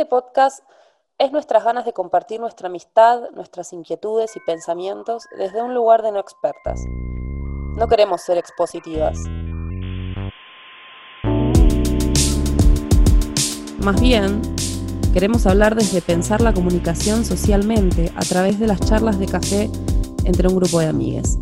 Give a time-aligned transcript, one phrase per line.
[0.00, 0.60] Este podcast
[1.18, 6.10] es nuestras ganas de compartir nuestra amistad, nuestras inquietudes y pensamientos desde un lugar de
[6.10, 6.80] no expertas.
[7.76, 9.18] No queremos ser expositivas.
[13.84, 14.40] Más bien,
[15.12, 19.70] queremos hablar desde pensar la comunicación socialmente a través de las charlas de café
[20.24, 21.38] entre un grupo de amigues.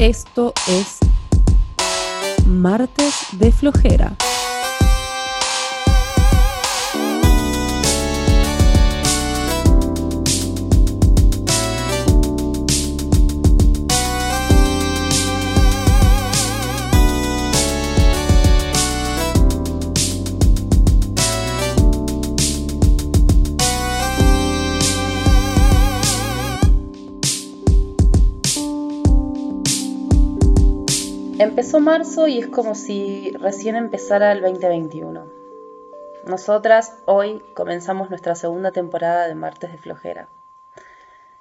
[0.00, 1.00] Esto es
[2.54, 4.16] Martes de Flojera.
[31.38, 35.32] Empezó marzo y es como si recién empezara el 2021.
[36.28, 40.28] Nosotras hoy comenzamos nuestra segunda temporada de Martes de Flojera.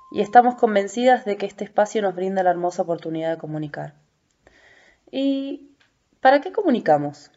[0.09, 3.93] Y estamos convencidas de que este espacio nos brinda la hermosa oportunidad de comunicar.
[5.11, 5.69] ¿Y
[6.21, 7.29] para qué comunicamos?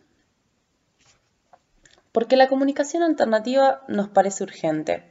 [2.11, 5.05] Porque la comunicación alternativa nos parece urgente.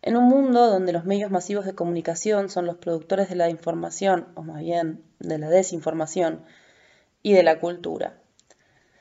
[0.00, 4.28] En un mundo donde los medios masivos de comunicación son los productores de la información,
[4.34, 6.46] o más bien de la desinformación,
[7.26, 8.20] y de la cultura.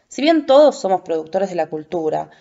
[0.07, 2.31] Si bien todos somos productores de la cultura,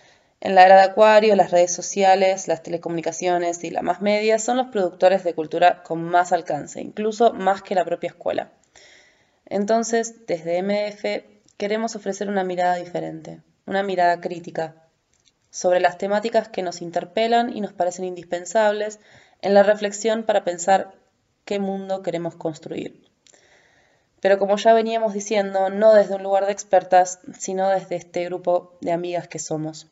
[0.41, 4.57] en la era de Acuario, las redes sociales, las telecomunicaciones y la más media son
[4.57, 8.51] los productores de cultura con más alcance, incluso más que la propia escuela.
[9.45, 11.27] Entonces, desde MF
[11.59, 14.89] queremos ofrecer una mirada diferente, una mirada crítica,
[15.51, 19.01] sobre las temáticas que nos interpelan y nos parecen indispensables
[19.43, 20.95] en la reflexión para pensar
[21.45, 23.14] qué mundo queremos construir
[24.25, 28.73] pero como ya veníamos diciendo, no desde un lugar de expertas, sino desde este grupo
[28.81, 29.89] de amigas que somos.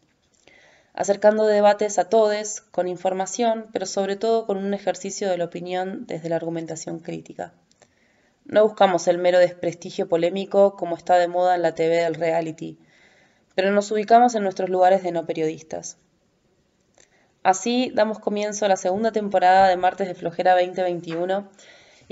[0.95, 6.07] Acercando debates a todos, con información, pero sobre todo con un ejercicio de la opinión
[6.07, 7.53] desde la argumentación crítica.
[8.47, 12.79] No buscamos el mero desprestigio polémico como está de moda en la TV del reality,
[13.55, 15.99] pero nos ubicamos en nuestros lugares de no periodistas.
[17.43, 21.51] Así damos comienzo a la segunda temporada de Martes de Flojera 2021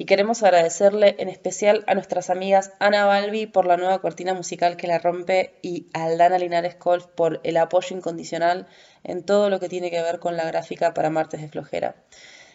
[0.00, 4.78] y queremos agradecerle en especial a nuestras amigas Ana Balbi por la nueva cortina musical
[4.78, 8.66] que la rompe y a Aldana Linares Golf por el apoyo incondicional
[9.04, 11.96] en todo lo que tiene que ver con la gráfica para Martes de Flojera.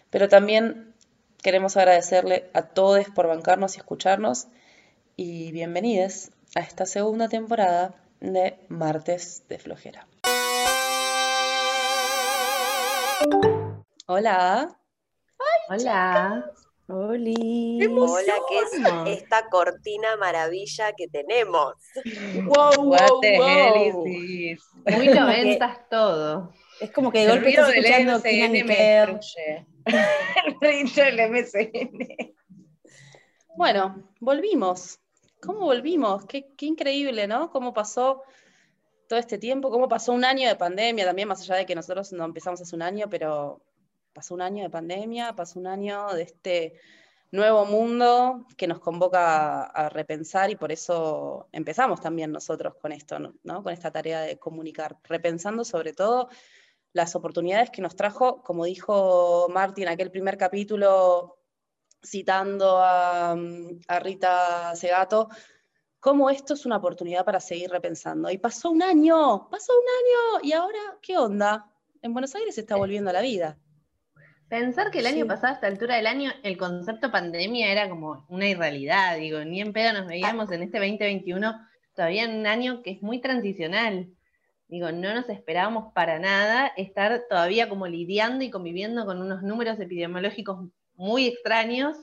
[0.09, 0.95] Pero también
[1.43, 4.47] queremos agradecerle a todos por bancarnos y escucharnos
[5.15, 10.07] y bienvenidos a esta segunda temporada de Martes de Flojera.
[14.07, 14.75] Hola.
[15.69, 15.69] Hola.
[15.69, 16.51] Hola,
[18.47, 21.73] ¿qué es esta cortina maravilla que tenemos?
[22.43, 24.05] Wow, wow, wow.
[24.05, 24.57] Muy
[25.13, 26.53] noventas todo.
[26.79, 28.45] Es como que de golpe estás escuchando Kina
[30.61, 32.35] El MCN.
[33.55, 34.99] Bueno, volvimos.
[35.41, 36.25] ¿Cómo volvimos?
[36.25, 37.51] Qué, qué increíble, ¿no?
[37.51, 38.23] Cómo pasó
[39.07, 42.11] todo este tiempo, cómo pasó un año de pandemia, también más allá de que nosotros
[42.13, 43.61] no empezamos hace un año, pero
[44.15, 46.79] pasó un año de pandemia, pasó un año de este
[47.31, 53.19] nuevo mundo que nos convoca a, repensar y por eso empezamos también nosotros con esto,
[53.19, 53.61] ¿no?
[53.61, 56.29] con esta tarea de comunicar, repensando sobre todo
[56.93, 61.39] las oportunidades que nos trajo, como dijo Martín en aquel primer capítulo,
[62.01, 65.27] citando a, a Rita Segato,
[65.99, 68.29] cómo esto es una oportunidad para seguir repensando.
[68.31, 71.69] Y pasó un año, pasó un año, y ahora, ¿qué onda?
[72.01, 73.57] En Buenos Aires se está volviendo a la vida.
[74.49, 78.25] Pensar que el año pasado, a esta altura del año, el concepto pandemia era como
[78.29, 81.55] una irrealidad, digo, ni en pedo nos veíamos en este 2021
[81.95, 84.07] todavía en un año que es muy transicional.
[84.67, 89.79] Digo, no nos esperábamos para nada estar todavía como lidiando y conviviendo con unos números
[89.79, 91.97] epidemiológicos muy extraños,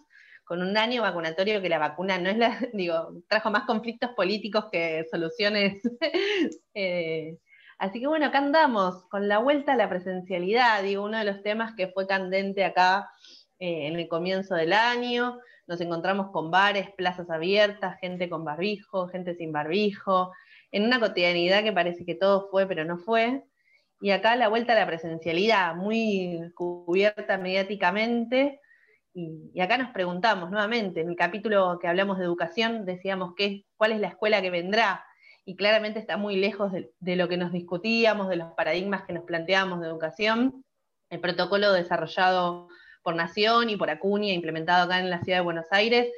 [0.45, 4.67] con un año vacunatorio que la vacuna no es la, digo, trajo más conflictos políticos
[4.73, 5.81] que soluciones
[6.75, 7.39] eh,
[7.83, 11.43] Así que bueno, acá andamos con la vuelta a la presencialidad, digo, uno de los
[11.43, 13.11] temas que fue candente acá
[13.59, 15.41] eh, en el comienzo del año.
[15.67, 20.31] Nos encontramos con bares, plazas abiertas, gente con barbijo, gente sin barbijo,
[20.71, 23.43] en una cotidianidad que parece que todo fue, pero no fue.
[24.01, 28.61] Y acá la vuelta a la presencialidad, muy cubierta mediáticamente.
[29.13, 33.91] Y, acá nos preguntamos nuevamente, en el capítulo que hablamos de educación, decíamos qué, cuál
[33.91, 35.05] es la escuela que vendrá,
[35.45, 39.25] y claramente está muy lejos de, lo que nos discutíamos, de los paradigmas que nos
[39.25, 40.65] planteábamos de educación.
[41.11, 42.69] El protocolo desarrollado
[43.03, 46.09] por Nación y por Acuña, implementado acá en la ciudad de Buenos Aires,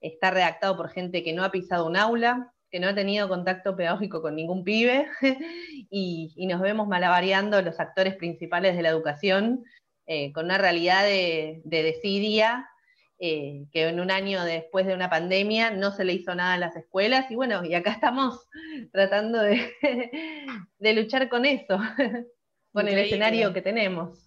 [0.00, 3.76] está redactado por gente que no ha pisado un aula, que no ha tenido contacto
[3.76, 5.08] pedagógico con ningún pibe,
[5.90, 9.64] y, nos vemos malabareando los actores principales de la educación,
[10.06, 12.68] eh, con una realidad de, desidia,
[13.18, 16.58] eh, que en un año después de una pandemia no se le hizo nada a
[16.58, 18.48] las escuelas, y bueno, y acá estamos
[18.92, 19.40] tratando
[20.78, 21.78] de, luchar con eso,
[22.72, 24.24] con el escenario que tenemos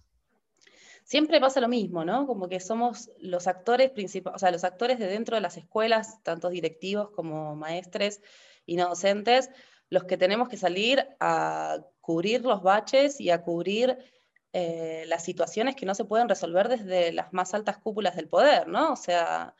[1.08, 2.26] siempre pasa lo mismo, ¿no?
[2.26, 6.22] Como que somos los actores principales, o sea, los actores de dentro de las escuelas,
[6.22, 8.20] tanto directivos como maestres
[8.66, 9.48] y no docentes,
[9.88, 13.96] los que tenemos que salir a cubrir los baches y a cubrir
[14.52, 18.66] eh, las situaciones que no se pueden resolver desde las más altas cúpulas del poder,
[18.66, 18.92] ¿no?
[18.92, 19.54] O sea,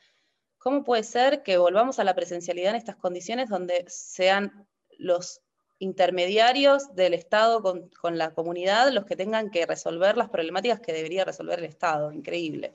[0.58, 4.66] ¿cómo puede ser que volvamos a la presencialidad en estas condiciones donde sean
[4.98, 5.42] los
[5.78, 11.24] intermediarios del Estado con, la comunidad los que tengan que resolver las problemáticas que debería
[11.24, 12.72] resolver el Estado, increíble.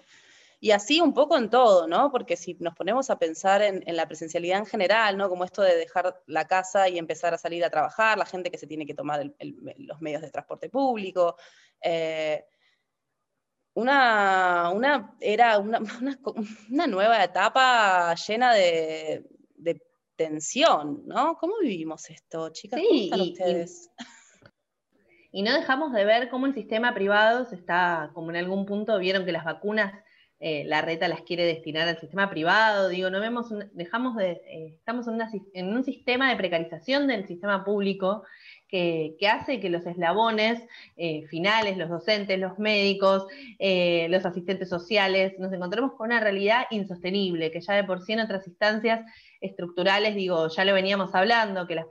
[0.64, 2.10] Y así un poco en todo, ¿no?
[2.10, 5.28] Porque si nos ponemos a pensar en, la presencialidad en general, ¿no?
[5.28, 8.58] Como esto de dejar la casa y empezar a salir a trabajar, la gente que
[8.58, 11.36] se tiene que tomar los medios de transporte público.
[11.82, 12.46] Eh,
[13.74, 15.82] una, una, era una,
[16.70, 19.82] una, nueva etapa llena de, de
[20.16, 21.36] tensión, ¿no?
[21.42, 22.80] ¿Cómo vivimos esto, chicas?
[22.80, 23.92] Sí, y, ustedes?
[25.34, 28.98] Y, no dejamos de ver cómo el sistema privado se está, como en algún punto
[28.98, 30.03] vieron que las vacunas,
[30.46, 34.76] eh, la reta las quiere destinar al sistema privado, digo, no vemos, dejamos de, eh,
[34.78, 35.08] estamos
[35.54, 38.24] en, un sistema de precarización del sistema público
[38.68, 40.62] que, hace que los eslabones
[40.98, 43.26] eh, finales, los docentes, los médicos,
[44.10, 48.20] los asistentes sociales, nos encontremos con una realidad insostenible, que ya de por sí en
[48.20, 49.00] otras instancias
[49.40, 51.86] estructurales, digo, ya lo veníamos hablando, que las,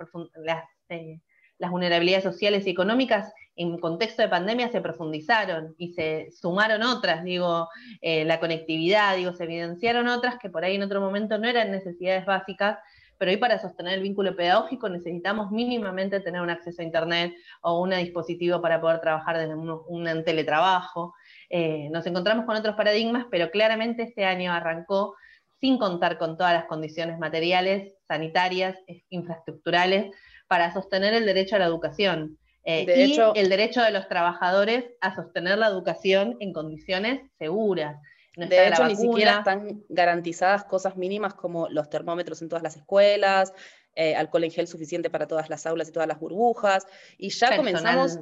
[0.90, 1.20] eh,
[1.62, 7.22] las, vulnerabilidades sociales y económicas en contexto de pandemia se profundizaron y se sumaron otras,
[7.22, 7.68] digo,
[8.00, 11.70] eh, la conectividad, digo, se evidenciaron otras que por ahí en otro momento no eran
[11.70, 12.78] necesidades básicas,
[13.18, 17.80] pero hoy para sostener el vínculo pedagógico necesitamos mínimamente tener un acceso a Internet o
[17.80, 21.14] un dispositivo para poder trabajar desde un, teletrabajo.
[21.48, 25.14] Eh, nos encontramos con otros paradigmas, pero claramente este año arrancó
[25.60, 28.76] sin contar con todas las condiciones materiales, sanitarias,
[29.10, 30.12] infraestructurales,
[30.52, 32.36] para sostener el derecho a la educación.
[32.64, 37.96] Eh, y el derecho de los trabajadores a sostener la educación en condiciones seguras.
[38.36, 43.54] de hecho, ni siquiera están garantizadas cosas mínimas como los termómetros en todas las escuelas,
[43.94, 47.56] eh, alcohol en gel suficiente para todas las aulas y todas las burbujas, y ya
[47.56, 48.18] comenzamos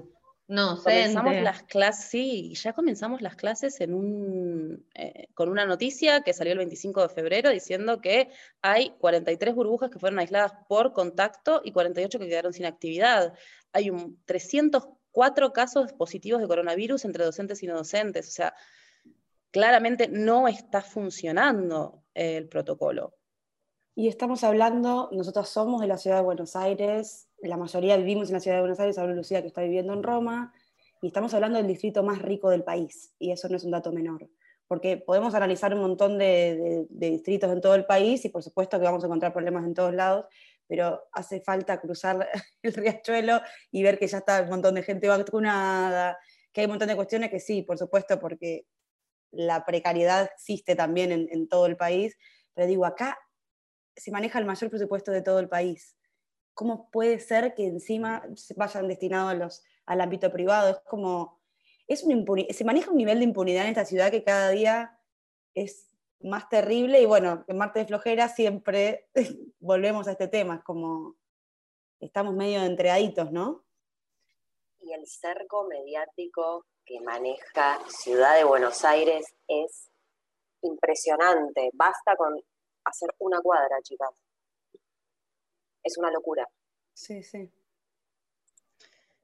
[0.51, 6.23] no, comenzamos las clases, sí, ya comenzamos las clases en un, eh, con una noticia
[6.23, 8.31] que salió el 25 de febrero diciendo que
[8.61, 13.33] hay 43 burbujas que fueron aisladas por contacto y 48 que quedaron sin actividad.
[13.73, 18.27] Hay un 304 casos positivos de coronavirus entre docentes y no docentes.
[18.27, 18.53] O sea,
[19.53, 23.15] claramente no está funcionando el protocolo.
[23.95, 28.35] Y estamos hablando, nosotros somos de la ciudad de Buenos Aires, la mayoría vivimos en
[28.35, 30.53] la ciudad de Buenos Aires, hablo Lucía que está viviendo en Roma,
[31.03, 33.91] y estamos hablando del distrito más rico del país, y eso no es un dato
[33.91, 34.31] menor,
[34.69, 38.85] porque podemos analizar un montón de, distritos en todo el país, y por supuesto que
[38.85, 40.27] vamos a encontrar problemas en todos lados,
[40.69, 42.29] pero hace falta cruzar
[42.63, 43.41] el riachuelo
[43.73, 46.17] y ver que ya está un montón de gente vacunada,
[46.53, 48.67] que hay un montón de cuestiones que sí, por supuesto, porque
[49.33, 52.17] la precariedad existe también en, en todo el país,
[52.55, 53.19] pero digo, acá
[54.01, 55.97] se maneja el mayor presupuesto de todo el país
[56.61, 60.71] ¿cómo puede ser que encima se vayan destinados los, al ámbito privado?
[60.71, 61.41] Es como,
[61.87, 62.05] es
[62.51, 65.01] se maneja un nivel de impunidad en esta ciudad que cada día
[65.55, 65.89] es
[66.21, 69.09] más terrible y bueno, en Marte de Flojera siempre
[69.59, 71.17] volvemos a este tema, es como
[71.99, 73.65] estamos medio entreaditos, ¿no?
[74.81, 79.91] Y el cerco mediático que maneja Ciudad de Buenos Aires es
[80.61, 81.71] impresionante.
[81.73, 82.39] Basta con
[82.85, 84.11] hacer una cuadra, chicas
[85.83, 86.49] es una locura.
[86.95, 87.51] Sí, sí.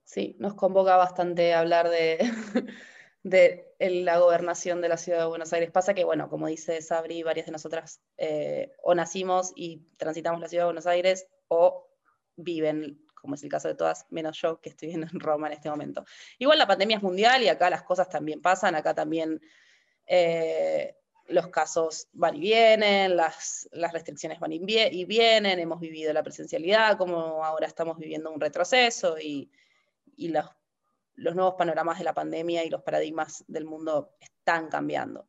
[0.05, 2.19] Sí, nos convoca bastante hablar de,
[3.23, 5.71] de la gobernación de la ciudad de Buenos Aires.
[5.71, 10.49] Pasa que, bueno, como dice Sabri, varias de nosotras eh, o nacimos y transitamos la
[10.49, 11.89] ciudad de Buenos Aires o
[12.37, 15.69] viven, como es el caso de todas, menos yo que estoy en Roma en este
[15.69, 16.05] momento.
[16.39, 19.41] Igual la pandemia es mundial y acá las cosas también pasan, acá también
[20.07, 20.97] eh,
[21.29, 27.45] los casos van y vienen, las, restricciones van y vienen, hemos vivido la presencialidad, como
[27.45, 29.51] ahora estamos viviendo un retroceso y,
[30.17, 30.47] los,
[31.15, 35.27] los, nuevos panoramas de la pandemia y los paradigmas del mundo están cambiando.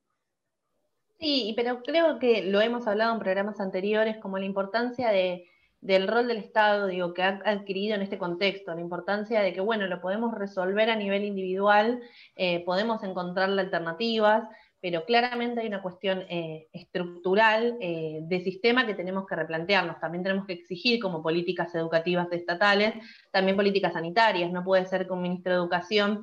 [1.20, 5.48] Sí, pero creo que lo hemos hablado en programas anteriores, como la importancia de,
[5.82, 9.62] del rol del Estado, digo, que ha adquirido en este contexto, la importancia de que,
[9.62, 12.01] bueno, lo podemos resolver a nivel individual,
[12.36, 14.48] eh, podemos encontrarle alternativas,
[14.79, 20.00] pero claramente hay una cuestión eh, estructural eh, de sistema que tenemos que replantearnos.
[20.00, 22.93] También tenemos que exigir como políticas educativas estatales,
[23.31, 24.51] también políticas sanitarias.
[24.51, 26.22] No puede ser que un ministro de Educación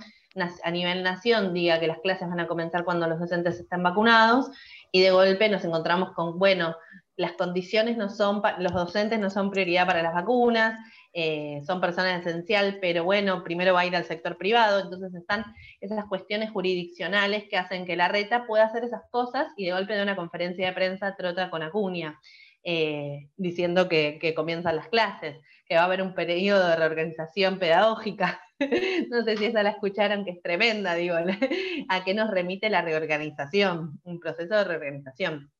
[0.64, 4.50] a nivel nación diga que las clases van a comenzar cuando los docentes están vacunados
[4.90, 6.74] y de golpe nos encontramos con, bueno,
[7.16, 10.78] las condiciones no son, los docentes no son prioridad para las vacunas,
[11.12, 15.44] eh, son personas esenciales, pero bueno, primero va a ir al sector privado, entonces están
[15.80, 19.94] esas cuestiones jurisdiccionales que hacen que la reta pueda hacer esas cosas y de golpe
[19.94, 22.18] de una conferencia de prensa trota con Acuña,
[22.64, 27.58] eh, diciendo que, que comienzan las clases, que va a haber un periodo de reorganización
[27.58, 28.40] pedagógica.
[29.10, 31.14] no sé si esa la escucharon, que es tremenda, digo,
[31.88, 35.52] a qué nos remite la reorganización, un proceso de reorganización.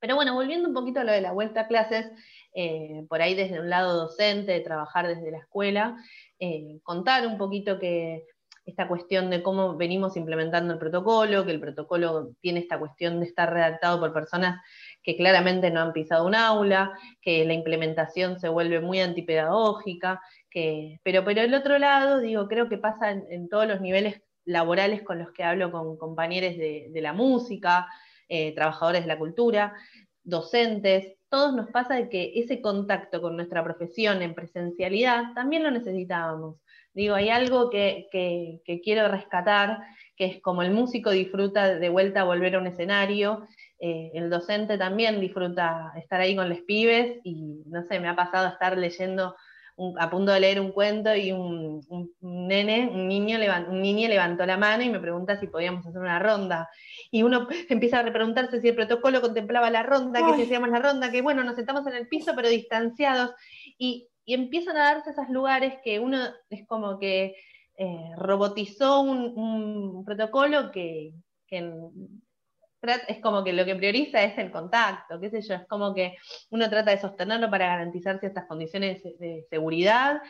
[0.00, 2.10] Pero bueno, volviendo un poquito a lo de la vuelta a clases,
[2.54, 5.96] eh, por ahí desde un lado docente, de trabajar desde la escuela,
[6.38, 8.24] eh, contar un poquito que
[8.68, 13.26] esta cuestión de cómo venimos implementando el protocolo, que el protocolo tiene esta cuestión de
[13.26, 14.60] estar redactado por personas
[15.02, 21.00] que claramente no han pisado un aula, que la implementación se vuelve muy antipedagógica, que,
[21.02, 25.18] pero por el otro lado, digo, creo que pasa en, todos los niveles laborales con
[25.18, 27.88] los que hablo con compañeros de, la música,
[28.28, 29.74] eh, trabajadores de la cultura,
[30.22, 35.70] docentes, todos nos pasa de que ese contacto con nuestra profesión en presencialidad también lo
[35.70, 36.56] necesitábamos.
[36.94, 38.08] Digo, hay algo que,
[38.82, 39.78] quiero rescatar,
[40.16, 43.46] que es como el músico disfruta de vuelta a volver a un escenario,
[43.78, 48.16] eh, el docente también disfruta estar ahí con los pibes y no sé, me ha
[48.16, 49.36] pasado estar leyendo
[49.98, 51.80] a punto de leer un cuento y un,
[52.20, 56.18] nene, un niño, un niño levantó la mano y me pregunta si podíamos hacer una
[56.18, 56.68] ronda.
[57.10, 60.80] Y uno empieza a preguntarse si el protocolo contemplaba la ronda, que si hacíamos la
[60.80, 63.32] ronda, que bueno, nos sentamos en el piso pero distanciados.
[63.78, 66.18] Y, empiezan a darse esos lugares que uno
[66.50, 67.34] es como que
[67.78, 71.14] eh, robotizó un, protocolo que,
[71.46, 71.72] que
[73.08, 76.16] es como que lo que prioriza es el contacto, qué sé yo, es como que
[76.50, 80.20] uno trata de sostenerlo para garantizar ciertas condiciones de seguridad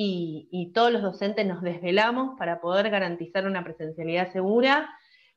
[0.00, 4.88] y, todos los docentes nos desvelamos para poder garantizar una presencialidad segura,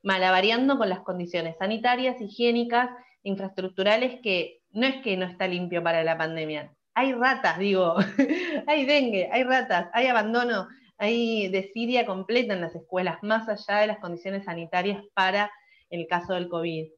[0.02, 2.90] malavariando con las condiciones sanitarias, higiénicas,
[3.24, 6.72] infraestructurales, que no es que no está limpio para la pandemia.
[6.94, 7.96] Hay ratas, digo,
[8.68, 13.88] hay dengue, hay ratas, hay abandono, hay desidia completa en las escuelas, más allá de
[13.88, 15.50] las condiciones sanitarias para
[15.92, 16.90] el caso del COVID.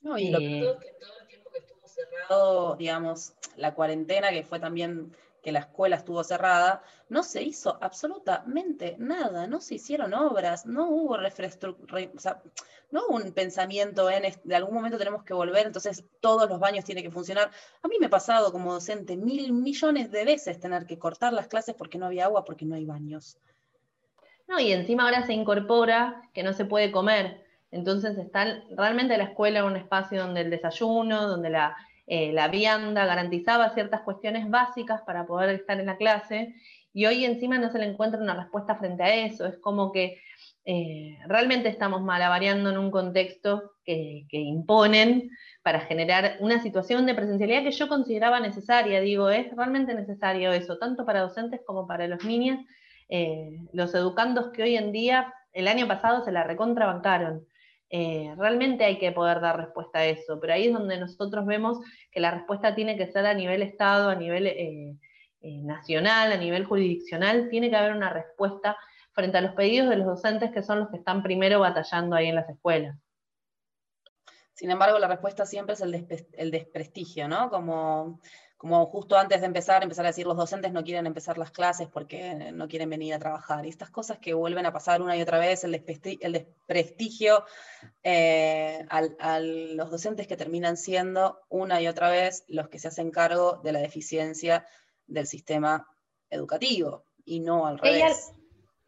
[0.00, 4.30] No, y lo que todo, que todo el tiempo que estuvo cerrado, digamos, la cuarentena,
[4.30, 5.12] que fue también
[5.42, 10.90] que la escuela estuvo cerrada, no se hizo absolutamente nada, no se hicieron obras, no
[10.90, 12.42] hubo o sea,
[12.90, 16.84] no hubo un pensamiento en de algún momento tenemos que volver, entonces todos los baños
[16.84, 17.50] tienen que funcionar.
[17.82, 21.48] A mí me ha pasado como docente mil millones de veces tener que cortar las
[21.48, 23.38] clases porque no había agua, porque no hay baños.
[24.48, 27.47] No, y encima ahora se incorpora que no se puede comer.
[27.70, 33.04] Entonces están realmente la escuela un espacio donde el desayuno, donde la, eh, la vianda
[33.04, 36.54] garantizaba ciertas cuestiones básicas para poder estar en la clase,
[36.92, 39.46] y hoy encima no se le encuentra una respuesta frente a eso.
[39.46, 40.18] Es como que
[40.64, 45.30] eh, realmente estamos malavariando en un contexto que, que, imponen
[45.62, 49.00] para generar una situación de presencialidad que yo consideraba necesaria.
[49.00, 52.58] Digo, es realmente necesario eso, tanto para docentes como para los niños.
[53.08, 57.46] Eh, los educandos que hoy en día, el año pasado se la recontrabancaron.
[57.90, 61.78] Eh, realmente hay que poder dar respuesta a eso, pero ahí es donde nosotros vemos
[62.10, 64.96] que la respuesta tiene que ser a nivel Estado, a nivel eh,
[65.40, 68.76] eh, nacional, a nivel jurisdiccional, tiene que haber una respuesta
[69.12, 72.26] frente a los pedidos de los docentes que son los que están primero batallando ahí
[72.26, 72.96] en las escuelas.
[74.52, 77.48] Sin embargo, la respuesta siempre es el, el desprestigio, ¿no?
[77.48, 78.20] Como
[78.58, 81.86] como justo antes de empezar, empezar a decir los docentes no quieren empezar las clases
[81.86, 83.64] porque no quieren venir a trabajar.
[83.64, 87.44] Y estas cosas que vuelven a pasar una y otra vez, el, desprestigio
[88.02, 93.12] eh, a los docentes que terminan siendo una y otra vez los que se hacen
[93.12, 94.66] cargo de la deficiencia
[95.06, 95.86] del sistema
[96.28, 98.32] educativo y no al revés.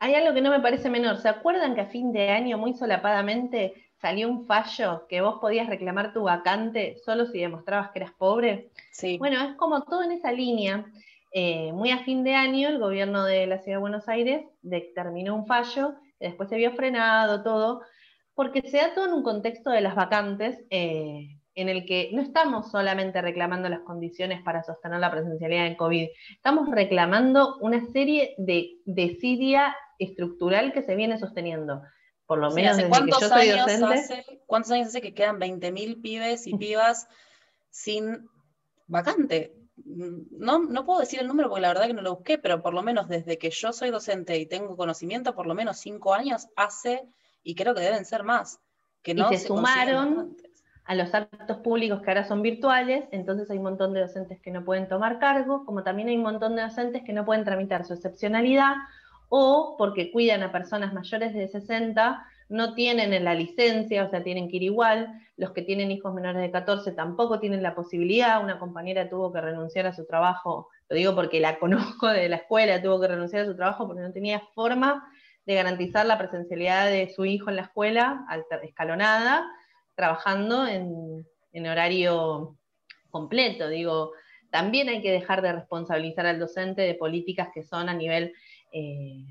[0.00, 1.18] Hay, hay algo que no me parece menor.
[1.18, 5.68] ¿Se acuerdan que a fin de año, muy solapadamente, salió un fallo que vos podías
[5.68, 8.70] reclamar tu vacante solo si demostrabas que eras pobre.
[8.92, 9.18] Sí.
[9.18, 10.86] Bueno, es como todo en esa línea.
[11.32, 15.36] Eh, muy a fin de año, el gobierno de la Ciudad de Buenos Aires determinó
[15.36, 17.82] un fallo, que después se vio frenado todo,
[18.34, 22.22] porque se da todo en un contexto de las vacantes, eh, en el que no
[22.22, 28.34] estamos solamente reclamando las condiciones para sostener la presencialidad en COVID, estamos reclamando una serie
[28.38, 31.82] de desidia estructural que se viene sosteniendo
[32.30, 34.40] por lo menos desde que yo soy docente.
[34.46, 37.08] ¿Cuántos años hace que quedan 20.000 pibes y pibas
[37.70, 38.30] sin
[38.86, 39.52] vacante?
[39.74, 42.72] No, no puedo decir el número porque la verdad que no lo busqué, pero por
[42.72, 46.46] lo menos desde que yo soy docente y tengo conocimiento, por lo menos cinco años
[46.54, 47.02] hace,
[47.42, 48.60] y creo que deben ser más,
[49.02, 50.36] que no y se, sumaron
[50.84, 54.52] a los actos públicos que ahora son virtuales, entonces hay un montón de docentes que
[54.52, 57.84] no pueden tomar cargo, como también hay un montón de docentes que no pueden tramitar
[57.84, 58.74] su excepcionalidad
[59.30, 64.50] o porque cuidan a personas mayores de 60, no tienen la licencia, o sea, tienen
[64.50, 68.58] que ir igual, los que tienen hijos menores de 14 tampoco tienen la posibilidad, una
[68.58, 72.82] compañera tuvo que renunciar a su trabajo, lo digo porque la conozco de la escuela,
[72.82, 75.08] tuvo que renunciar a su trabajo porque no tenía forma
[75.46, 78.26] de garantizar la presencialidad de su hijo en la escuela,
[78.62, 79.46] escalonada,
[79.94, 82.56] trabajando en, horario
[83.10, 83.68] completo.
[83.68, 84.12] Digo,
[84.50, 88.32] también hay que dejar de responsabilizar al docente de políticas que son a nivel,
[88.72, 89.24] eh,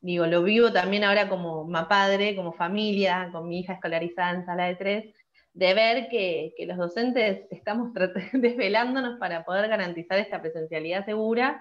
[0.00, 4.66] digo, lo vivo también ahora como padre, como familia, con mi hija escolarizada en sala
[4.66, 5.14] de tres,
[5.52, 7.92] de ver que, que los docentes estamos
[8.32, 11.60] desvelándonos para poder garantizar esta presencialidad segura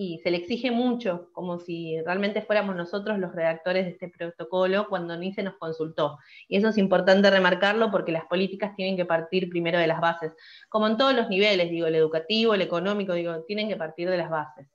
[0.00, 4.86] y se le exige mucho, como si realmente fuéramos nosotros los redactores de este protocolo
[4.88, 6.18] cuando ni se nos consultó.
[6.46, 10.36] Y eso es importante remarcarlo porque las políticas tienen que partir primero de las bases,
[10.68, 14.18] como en todos los niveles, digo, el educativo, el económico, digo, tienen que partir de
[14.18, 14.68] las bases.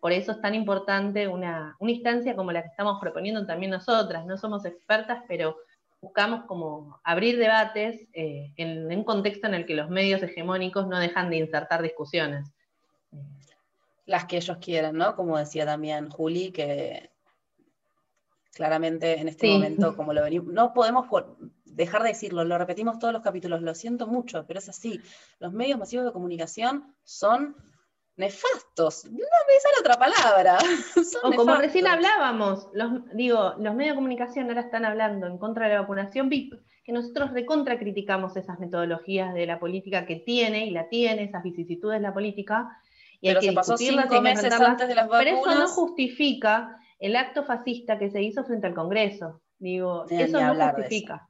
[0.00, 4.26] Por eso es tan importante una, instancia como la que estamos proponiendo también nosotras.
[4.26, 5.56] No somos expertas, pero
[6.00, 10.98] buscamos como abrir debates eh, en un contexto en el que los medios hegemónicos no
[10.98, 12.50] dejan de insertar discusiones
[14.10, 15.14] las que ellos quieran, ¿no?
[15.14, 17.10] Como decía también Juli, que
[18.52, 21.06] claramente en este momento, como lo venimos, no podemos
[21.64, 25.00] dejar de decirlo, lo repetimos todos los capítulos, lo siento mucho, pero es así.
[25.38, 27.56] Los medios masivos de comunicación son
[28.20, 29.06] nefastos.
[29.06, 30.58] No me sale otra palabra.
[31.24, 35.66] o como recién hablábamos, los, digo, los medios de comunicación ahora están hablando en contra
[35.66, 40.66] de la vacunación VIP, que nosotros recontra criticamos esas metodologías de la política que tiene
[40.66, 42.68] y la tiene, esas vicisitudes de la política,
[43.20, 45.24] pero se pasó cinco meses antes de las vacunas.
[45.24, 49.40] Pero eso no justifica el acto fascista que se hizo frente al Congreso.
[49.58, 51.29] Digo, eso no justifica.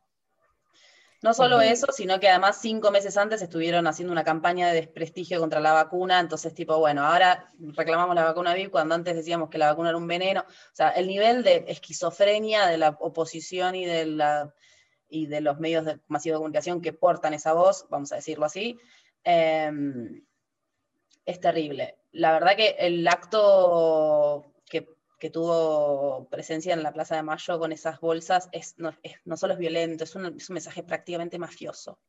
[1.22, 5.38] No solo eso, sino que además cinco meses antes estuvieron haciendo una campaña de desprestigio
[5.38, 9.58] contra la vacuna, entonces tipo, bueno, ahora reclamamos la vacuna VIP cuando antes decíamos que
[9.58, 10.40] la vacuna era un veneno.
[10.48, 14.54] O sea, el nivel de esquizofrenia de la oposición y de, la,
[15.10, 18.46] y de los medios de masivos de comunicación que portan esa voz, vamos a decirlo
[18.46, 18.78] así,
[19.24, 19.70] eh,
[21.26, 21.98] es terrible.
[22.12, 24.49] La verdad que el acto
[25.20, 29.58] que, tuvo presencia en la Plaza de Mayo con esas bolsas es, no, solo es
[29.58, 32.00] violento, es un, mensaje prácticamente mafioso.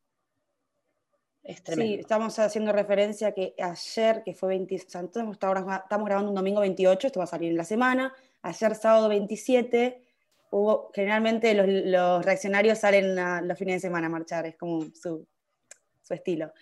[1.42, 1.94] Es tremendo.
[1.94, 6.60] Sí, estamos haciendo referencia a que ayer, que fue 20, estamos, estamos grabando un domingo
[6.60, 10.02] 28, esto va a salir en la semana, ayer sábado 27,
[10.50, 15.26] hubo, generalmente los, reaccionarios salen los fines de semana a marchar, es como su,
[16.00, 16.52] su estilo.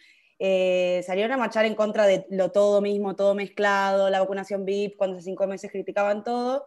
[0.42, 4.96] Eh, salieron a marchar en contra de lo todo mismo, todo mezclado, la vacunación VIP,
[4.96, 6.66] cuando hace cinco meses criticaban todo,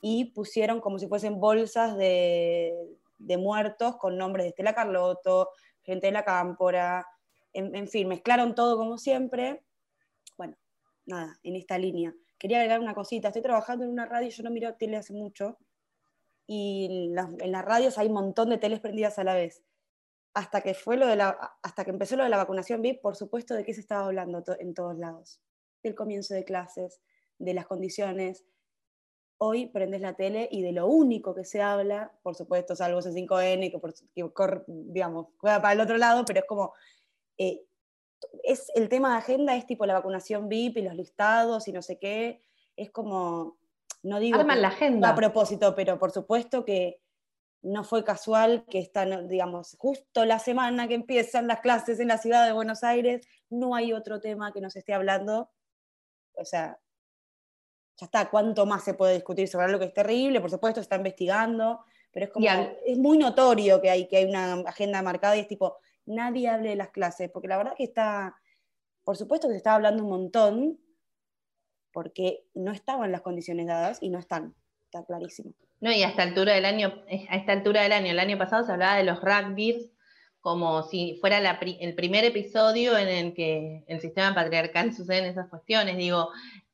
[0.00, 2.74] y pusieron como si fuesen bolsas de,
[3.38, 5.50] muertos con nombres de Estela Carlotto,
[5.84, 7.06] gente de la Cámpora,
[7.52, 9.62] en, fin, mezclaron todo como siempre.
[10.36, 10.56] Bueno,
[11.06, 12.12] nada, en esta línea.
[12.38, 15.58] Quería agregar una cosita, estoy trabajando en una radio, yo no miro tele hace mucho,
[16.44, 19.62] y en las, en las radios hay un montón de teles prendidas a la vez
[20.34, 23.16] hasta que, fue lo de la, hasta que empezó lo de la vacunación VIP, por
[23.16, 25.40] supuesto, de qué se estaba hablando en todos lados.
[25.82, 27.00] Del comienzo de clases,
[27.38, 28.44] de las condiciones.
[29.38, 33.70] Hoy prendes la tele y de lo único que se habla, por supuesto, salvo C5N,
[33.70, 36.72] que, por, digamos, juega para el otro lado, pero es como,
[37.36, 37.64] eh,
[38.44, 41.82] es, el tema de agenda es tipo la vacunación VIP y los listados y no
[41.82, 42.40] sé qué,
[42.76, 43.58] es como,
[44.02, 45.10] no digo la agenda.
[45.10, 47.01] a propósito, pero por supuesto que
[47.62, 52.18] no fue casual que están, digamos, justo la semana que empiezan las clases en la
[52.18, 55.50] ciudad de Buenos Aires, no hay otro tema que nos esté hablando.
[56.34, 56.78] O sea,
[57.96, 60.40] ya está, ¿cuánto más se puede discutir sobre algo que es terrible?
[60.40, 62.46] Por supuesto, se está investigando, pero es como,
[62.84, 66.70] es muy notorio que hay, que hay una agenda marcada y es tipo, nadie hable
[66.70, 68.36] de las clases, porque la verdad que está,
[69.04, 70.80] por supuesto que se está hablando un montón,
[71.92, 74.54] porque no estaban las condiciones dadas y no están,
[74.86, 75.52] está clarísimo.
[75.82, 78.38] No, y a esta altura del año, eh, a esta altura del año, el año
[78.38, 79.90] pasado se hablaba de los rugbys
[80.40, 85.48] como si fuera el primer episodio en el que el sistema patriarcal sucede en esas
[85.48, 85.96] cuestiones.
[85.96, 86.30] Digo,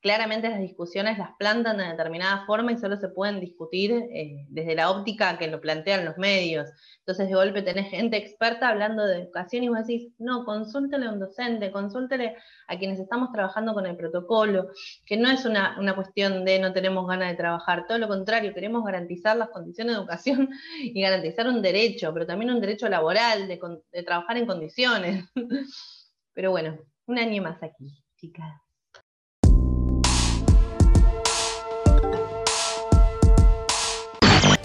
[0.09, 4.75] claramente las discusiones las plantan de determinada forma y solo se pueden discutir eh, desde
[4.75, 6.67] la óptica que lo plantean los medios.
[7.01, 11.13] Entonces de golpe tenés gente experta hablando de educación y vos decís, no, consúltele a
[11.13, 12.37] un docente, consúltele
[12.69, 14.71] a quienes estamos trabajando con el protocolo,
[15.05, 18.83] que no es una, cuestión de no tenemos ganas de trabajar, todo lo contrario, queremos
[18.87, 20.49] garantizar las condiciones de educación
[20.83, 25.27] y garantizar un derecho, pero también un derecho laboral, de trabajar en condiciones.
[26.33, 28.68] Pero bueno, un año más aquí, chicas.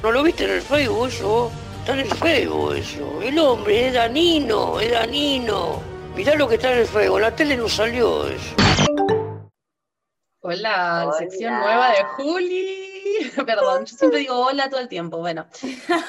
[0.03, 1.51] ¿No lo viste en el Facebook yo?
[1.79, 3.21] Está en el fuego eso.
[3.21, 5.81] El hombre es danino, es danino.
[6.15, 7.19] Mirá lo que está en el fuego.
[7.19, 8.55] La tele no salió eso.
[10.41, 11.13] Hola, Hola.
[11.17, 12.89] sección nueva de Juli.
[13.45, 15.17] Perdón, yo siempre digo hola todo el tiempo.
[15.19, 15.47] Bueno.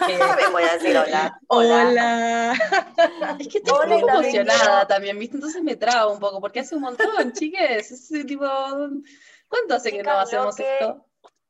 [0.09, 1.39] Eh, también voy a decir hola.
[1.49, 2.53] hola.
[3.39, 5.37] Es que estoy un Hola, y poco también emocionada también, ¿viste?
[5.37, 7.91] Entonces me trabo un poco, porque hace un montón, chiques.
[7.91, 8.45] Es tipo,
[9.49, 11.07] ¿cuánto hace que no hacemos que- esto?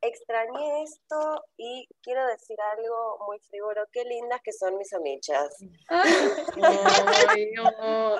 [0.06, 3.86] Extrañé esto y quiero decir algo muy frívolo.
[3.90, 5.56] Qué lindas que son mis amichas.
[5.88, 8.16] Ay, no.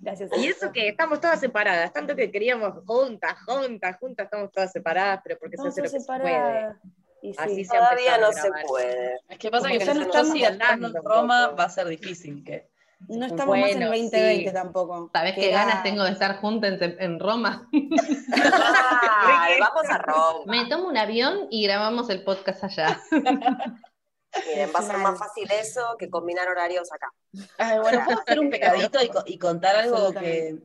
[0.00, 0.30] Gracias.
[0.38, 5.20] Y eso que estamos todas separadas, tanto que queríamos juntas, juntas, juntas, estamos todas separadas,
[5.24, 6.76] pero porque se hace lo que se separar.
[7.22, 7.38] Y sí.
[7.40, 9.18] Así se Todavía a no se puede.
[9.28, 12.68] Es que pasa Porque que ya no estamos en Roma, va a ser difícil que.
[13.08, 14.52] No estamos más en Bueno, 2020 sí.
[14.54, 15.10] tampoco.
[15.12, 17.68] ¿Sabés que qué era- ganas tengo de estar juntas en, en Roma?
[18.32, 20.40] Ay, vamos a Roma.
[20.46, 23.00] Me tomo un avión y grabamos el podcast allá.
[23.10, 27.10] Miren, va a ser más fácil eso que combinar horarios acá.
[27.58, 30.56] Ay, bueno, puedo hacer un pecadito y, y contar algo que.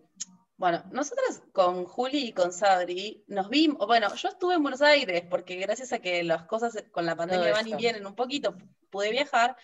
[0.58, 3.88] Bueno, nosotras con Juli y con Sabri nos vimos.
[3.88, 7.52] Bueno, yo estuve en Buenos Aires porque gracias a que las cosas con la pandemia
[7.54, 8.56] van y vienen un poquito,
[8.92, 9.56] pude viajar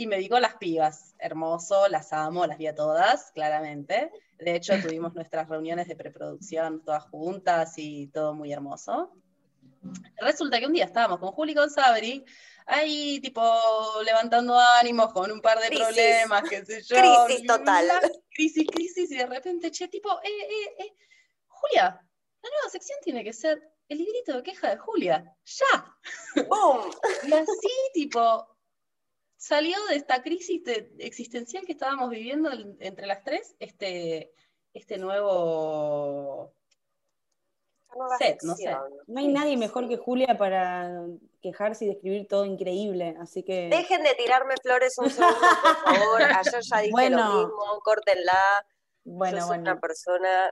[0.00, 1.14] y me vi con las pibas.
[1.18, 4.10] Hermoso, las amo, las vi a todas, claramente.
[4.38, 9.12] De hecho, tuvimos nuestras reuniones de preproducción todas juntas y todo muy hermoso.
[10.16, 12.24] Resulta que un día estábamos con Juli y con Sabri,
[12.64, 13.42] ahí tipo
[14.02, 15.86] levantando ánimos con un par de Crisis.
[15.86, 16.96] problemas, qué sé yo.
[16.96, 17.86] Crisis total.
[18.30, 20.94] crisis, crisis, y de repente, che, tipo, eh, eh, eh,
[21.46, 21.84] Julia,
[22.42, 26.44] la nueva sección tiene que ser el librito de queja de Julia, ya.
[26.48, 26.90] ¡Boom!
[27.24, 28.46] Y así, tipo,
[29.40, 34.32] salió de esta crisis de- existencial que estábamos viviendo el- entre las tres, este,
[34.74, 36.52] este nuevo
[37.96, 38.76] Nueva Set, no sé.
[39.06, 41.06] No hay nadie mejor que Julia para
[41.40, 43.68] quejarse y describir todo increíble, así que...
[43.70, 46.22] Dejen de tirarme flores un segundo, por favor.
[46.22, 47.16] Ayer ya dije Bueno.
[47.18, 48.66] lo mismo, córtenla.
[49.04, 49.62] Bueno, Yo soy bueno.
[49.72, 50.50] una persona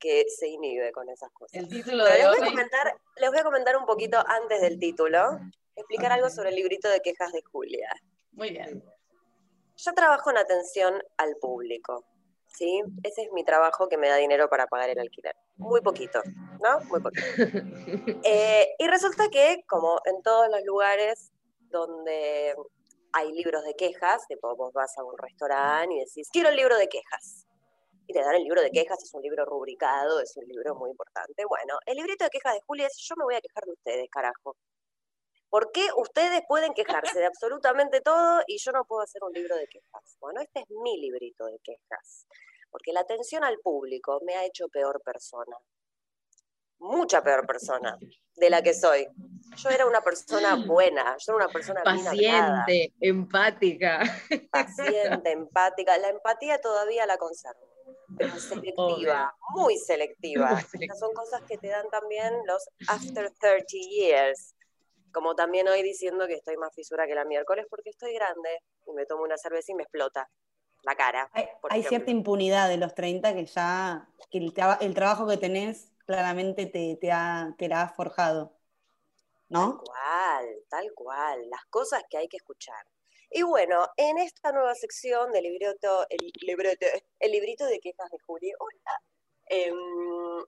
[0.00, 1.54] que se inhibe con esas cosas.
[1.54, 4.60] el título Pero de les voy, a comentar, les voy a comentar un poquito antes
[4.62, 5.38] del título,
[5.76, 7.88] explicar algo sobre el librito de quejas de Julia.
[8.34, 8.82] Muy bien.
[9.76, 12.04] Yo trabajo en atención al público,
[12.46, 12.82] ¿sí?
[13.02, 15.34] Ese es mi trabajo que me da dinero para pagar el alquiler.
[15.56, 16.20] Muy poquito,
[16.60, 16.80] ¿no?
[16.86, 17.26] Muy poquito.
[18.24, 21.32] Eh, y resulta que, como en todos los lugares
[21.70, 22.54] donde
[23.12, 26.76] hay libros de quejas, tipo vos vas a un restaurante y decís, quiero el libro
[26.76, 27.46] de quejas.
[28.06, 30.90] Y te dan el libro de quejas, es un libro rubricado, es un libro muy
[30.90, 31.44] importante.
[31.46, 34.10] Bueno, el librito de quejas de Julia es, yo me voy a quejar de ustedes,
[34.10, 34.56] carajo.
[35.54, 39.54] ¿Por qué ustedes pueden quejarse de absolutamente todo y yo no puedo hacer un libro
[39.54, 40.16] de quejas?
[40.18, 42.26] Bueno, este es mi librito de quejas,
[42.72, 45.56] porque la atención al público me ha hecho peor persona,
[46.78, 47.96] mucha peor persona
[48.34, 49.06] de la que soy.
[49.58, 54.02] Yo era una persona buena, yo era una persona Paciente, empática.
[54.50, 55.96] paciente, empática.
[55.98, 57.60] La empatía todavía la conservo,
[58.18, 60.50] pero selectiva, muy selectiva.
[60.50, 60.80] Muy selectiva.
[60.80, 64.53] Estas son cosas que te dan también los after 30 years.
[65.14, 68.92] Como también hoy diciendo que estoy más fisura que la miércoles porque estoy grande y
[68.92, 70.28] me tomo una cerveza y me explota
[70.82, 71.30] la cara.
[71.70, 75.92] Hay, cierta impunidad de los 30 que ya, que el, traba- el trabajo que tenés
[76.04, 78.52] claramente te, te, ha, te la ha forjado.
[79.52, 79.78] Tal ¿No?
[79.78, 82.84] cual, tal cual, las cosas que hay que escuchar.
[83.30, 86.86] Y bueno, en esta nueva sección del libreto, el, libreto,
[87.20, 89.00] el librito de quejas de Julia, hola,
[89.46, 90.44] em,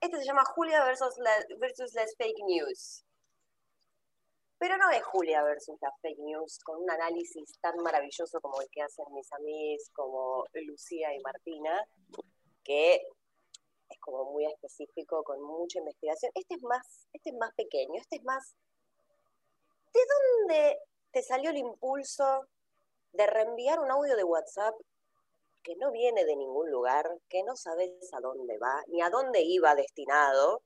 [0.00, 3.04] este se llama Julia versus, la- versus las fake news.
[4.62, 8.70] Pero no es Julia versus las fake news con un análisis tan maravilloso como el
[8.70, 11.84] que hacen mis amigas como Lucía y Martina,
[12.62, 12.94] que
[13.88, 16.30] es como muy específico, con mucha investigación.
[16.36, 18.54] Este es más, este es más pequeño, este es más.
[19.92, 20.00] ¿De
[20.46, 20.78] dónde
[21.10, 22.46] te salió el impulso
[23.14, 24.76] de reenviar un audio de WhatsApp
[25.64, 29.40] que no viene de ningún lugar, que no sabes a dónde va, ni a dónde
[29.42, 30.62] iba destinado?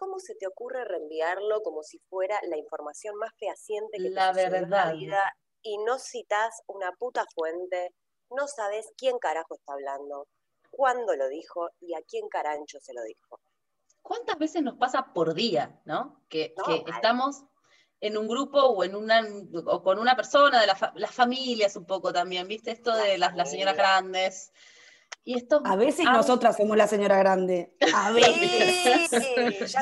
[0.00, 4.44] ¿Cómo se te ocurre reenviarlo como si fuera la información más fehaciente que La te
[4.44, 5.22] en la vida
[5.60, 7.92] y no citas una puta fuente,
[8.30, 10.26] no sabes quién carajo está hablando,
[10.70, 13.40] cuándo lo dijo y a quién carancho se lo dijo?
[14.00, 16.22] ¿Cuántas veces nos pasa por día, ¿no?
[16.30, 16.94] Que, No, que mal.
[16.94, 17.44] estamos
[18.00, 19.22] en un grupo o en una
[19.66, 22.70] o con una persona de la fa- las familias un poco también, ¿viste?
[22.70, 24.50] Esto de las, las señoras grandes.
[25.22, 26.12] Y esto A veces Ah.
[26.14, 27.74] nosotras somos la señora grande.
[27.94, 29.10] A veces.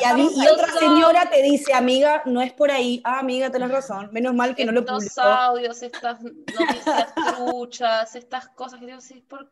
[0.01, 3.01] Y, a mí- y otra señora te dice, amiga, no es por ahí.
[3.05, 4.11] Ah, amiga, tenés razón.
[4.12, 5.21] Menos mal que no lo estos publicó.
[5.23, 9.51] audios, estas noticias truchas, estas cosas que digo, sí, por,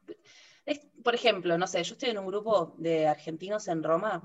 [0.67, 4.23] es- por ejemplo, no sé, yo estoy en un grupo de argentinos en Roma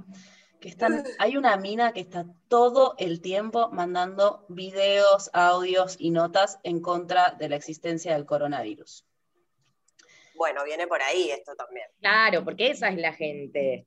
[0.59, 6.59] que están, hay una mina que está todo el tiempo mandando videos, audios y notas
[6.63, 9.05] en contra de la existencia del coronavirus.
[10.41, 11.85] Bueno, viene por ahí esto también.
[11.99, 13.85] Claro, porque esa es la gente.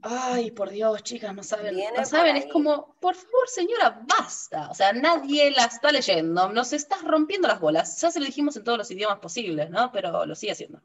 [0.00, 4.70] Ay, por Dios, chicas, no saben, Viene no saben, es como, por favor, señora, basta.
[4.70, 8.00] O sea, nadie la está leyendo, nos estás rompiendo las bolas.
[8.00, 9.90] Ya se lo dijimos en todos los idiomas posibles, ¿no?
[9.90, 10.80] Pero lo sigue haciendo.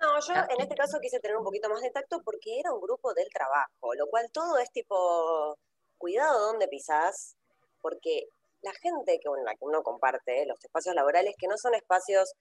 [0.00, 0.46] No, yo Ah.
[0.48, 3.28] en este caso quise tener un poquito más de tacto porque era un grupo del
[3.28, 5.58] trabajo, lo cual todo es tipo,
[5.98, 7.36] cuidado dónde pisás,
[7.82, 8.26] porque
[8.62, 12.32] la gente con la que uno comparte los espacios laborales, que no son espacios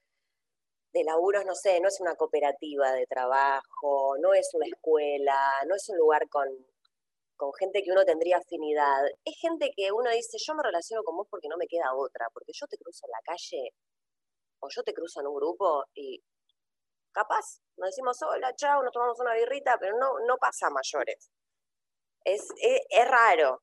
[0.93, 5.75] de laburos, no sé, no es una cooperativa de trabajo, no es una escuela, no
[5.75, 6.47] es un lugar con,
[7.37, 11.15] con gente que uno tendría afinidad, es gente que uno dice, yo me relaciono con
[11.15, 13.73] vos porque no me queda otra, porque yo te cruzo en la calle
[14.61, 16.21] o yo te cruzo en un grupo y
[17.11, 21.31] capaz, nos decimos hola, chao, nos tomamos una birrita, pero no, no pasa a mayores.
[22.25, 23.61] Es, es, es raro.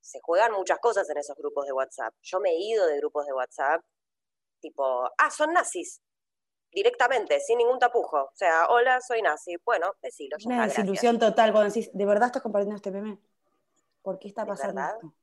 [0.00, 2.14] Se juegan muchas cosas en esos grupos de WhatsApp.
[2.22, 3.84] Yo me he ido de grupos de WhatsApp,
[4.60, 6.00] tipo, ah, son nazis,
[6.76, 8.24] directamente, sin ningún tapujo.
[8.24, 9.56] O sea, hola, soy nazi.
[9.64, 10.84] Bueno, decilo, ya Una está, gracias.
[10.84, 13.18] desilusión total cuando decís, ¿de verdad estás compartiendo este meme?
[14.02, 15.14] ¿Por qué está ¿De pasando esto?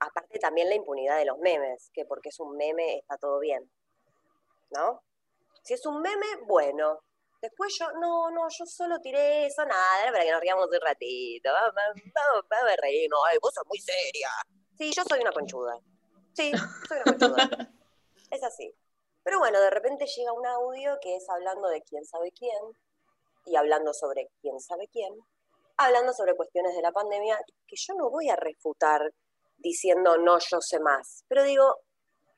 [0.00, 3.68] Aparte también la impunidad de los memes, que porque es un meme está todo bien.
[4.70, 5.02] ¿No?
[5.62, 7.00] Si es un meme, bueno.
[7.40, 10.80] Después yo, no, no, yo solo tiré eso, nada, era para que nos riamos un
[10.80, 11.50] ratito.
[11.50, 13.20] Vamos, vamos, vamos a reírnos.
[13.30, 14.28] Ay, vos sos muy seria.
[14.76, 15.78] Sí, yo soy una conchuda.
[16.34, 16.52] Sí,
[16.86, 17.48] soy una conchuda.
[18.30, 18.74] es así.
[19.22, 22.58] Pero bueno, de repente llega un audio que es hablando de quién sabe quién
[23.44, 25.14] y hablando sobre quién sabe quién,
[25.76, 29.12] hablando sobre cuestiones de la pandemia que yo no voy a refutar
[29.58, 31.24] diciendo no, yo sé más.
[31.28, 31.76] Pero digo,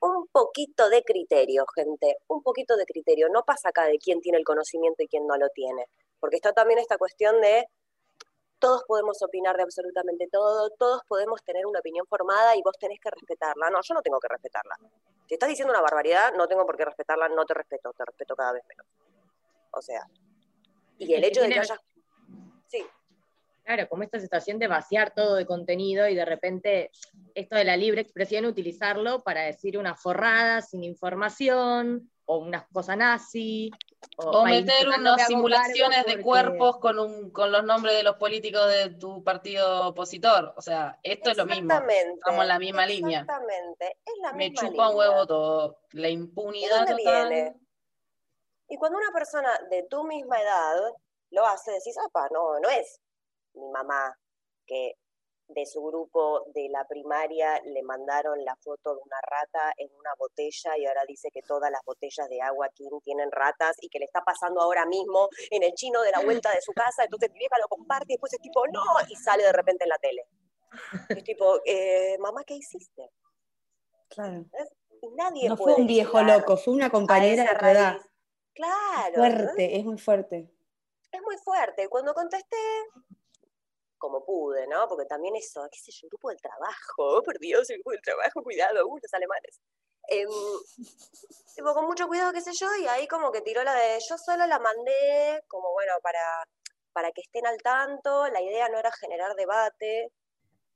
[0.01, 3.29] un poquito de criterio, gente, un poquito de criterio.
[3.29, 5.85] No pasa acá de quién tiene el conocimiento y quién no lo tiene.
[6.19, 7.67] Porque está también esta cuestión de
[8.59, 12.99] todos podemos opinar de absolutamente todo, todos podemos tener una opinión formada y vos tenés
[12.99, 13.69] que respetarla.
[13.69, 14.75] No, yo no tengo que respetarla.
[15.31, 18.35] Si estás diciendo una barbaridad, no tengo por qué respetarla, no te respeto, te respeto
[18.35, 18.85] cada vez menos.
[19.71, 20.01] O sea,
[20.97, 21.79] y el Es que hecho de que tiene- haya...
[22.67, 22.85] Sí,
[23.63, 26.91] Claro, como esta situación de vaciar todo de contenido y de repente
[27.33, 32.95] esto de la libre expresión, utilizarlo para decir una forrada sin información o una cosa
[32.95, 33.69] nazi.
[34.17, 36.23] O "Ay, meter unas simulaciones de porque-".
[36.23, 40.53] cuerpos con, un, con los nombres de los políticos de tu partido opositor.
[40.55, 41.73] O sea, esto es lo mismo.
[41.73, 43.21] Estamos en la misma línea.
[43.21, 45.81] Exactamente, es la Me misma chupa un huevo todo.
[45.91, 47.29] La ¿Y impunidad dónde total.
[47.29, 47.55] viene?
[48.69, 50.75] Y cuando una persona de tu misma edad
[51.31, 52.99] lo hace, decís, apa, no, no es
[53.53, 54.17] mi mamá
[54.65, 54.93] que
[55.53, 60.11] de su grupo de la primaria le mandaron la foto de una rata en una
[60.17, 63.99] botella y ahora dice que todas las botellas de agua King tienen ratas y que
[63.99, 67.31] le está pasando ahora mismo en el chino de la vuelta de su casa, entonces
[67.31, 69.97] mi vieja lo comparte y después es tipo, no, y sale de repente en la
[69.97, 70.25] tele.
[71.09, 73.11] Es tipo, eh, mamá, ¿qué hiciste?
[74.09, 74.45] Claro.
[75.01, 77.97] Y nadie No fue un viejo loco, fue una compañera de edad.
[78.53, 79.15] Claro.
[79.15, 80.51] Fuerte, es muy fuerte.
[81.11, 81.89] es muy fuerte.
[81.89, 82.57] Cuando contesté,
[84.01, 84.87] como pude, ¿no?
[84.89, 88.01] Porque también eso, qué sé yo, grupo del trabajo, oh, por Dios, el grupo del
[88.01, 89.61] trabajo, cuidado, uh, los alemanes.
[90.07, 90.27] Em,
[91.55, 94.17] tipo, con mucho cuidado, qué sé yo, y ahí como que tiró la de, yo
[94.17, 96.19] solo la mandé, como bueno, para,
[96.91, 100.11] para que estén al tanto, la idea no era generar debate.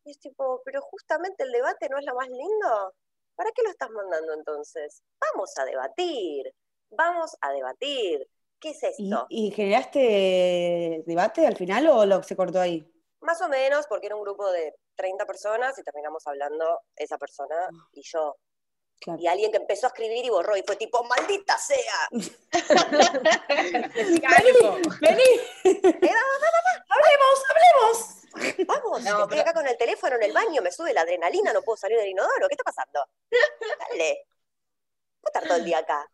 [0.06, 2.94] Y es tipo, pero justamente el debate no es lo más lindo.
[3.36, 5.02] ¿Para qué lo estás mandando entonces?
[5.20, 6.54] Vamos a debatir,
[6.92, 8.28] vamos a debatir.
[8.60, 9.26] ¿Qué es ¿Y, esto?
[9.30, 12.95] y generaste debate al final o lo se cortó ahí?
[13.26, 17.68] Más o menos, porque era un grupo de 30 personas y terminamos hablando esa persona
[17.92, 18.36] y yo.
[19.00, 19.20] Claro.
[19.20, 22.08] Y alguien que empezó a escribir y borró y fue tipo, maldita sea.
[24.38, 24.78] Algo.
[25.02, 25.42] ¡Vení!
[26.90, 28.68] ¡Hablemos, hablemos!
[28.68, 31.52] Vamos, No, estoy pero- acá con el teléfono en el baño, me sube la adrenalina,
[31.54, 32.48] no puedo salir del inodoro.
[32.48, 33.06] ¿Qué está pasando?
[33.90, 34.28] Dale.
[35.22, 36.10] Puedo estar todo el día acá.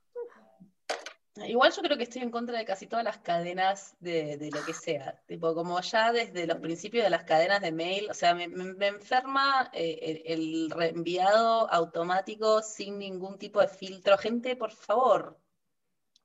[1.35, 4.65] Igual yo creo que estoy en contra de casi todas las cadenas de, de lo
[4.65, 5.21] que sea.
[5.27, 9.69] Tipo, como ya desde los principios de las cadenas de mail, o sea, me, enferma
[9.71, 14.17] eh, el, el reenviado automático sin ningún tipo de filtro.
[14.17, 15.39] Gente, por favor.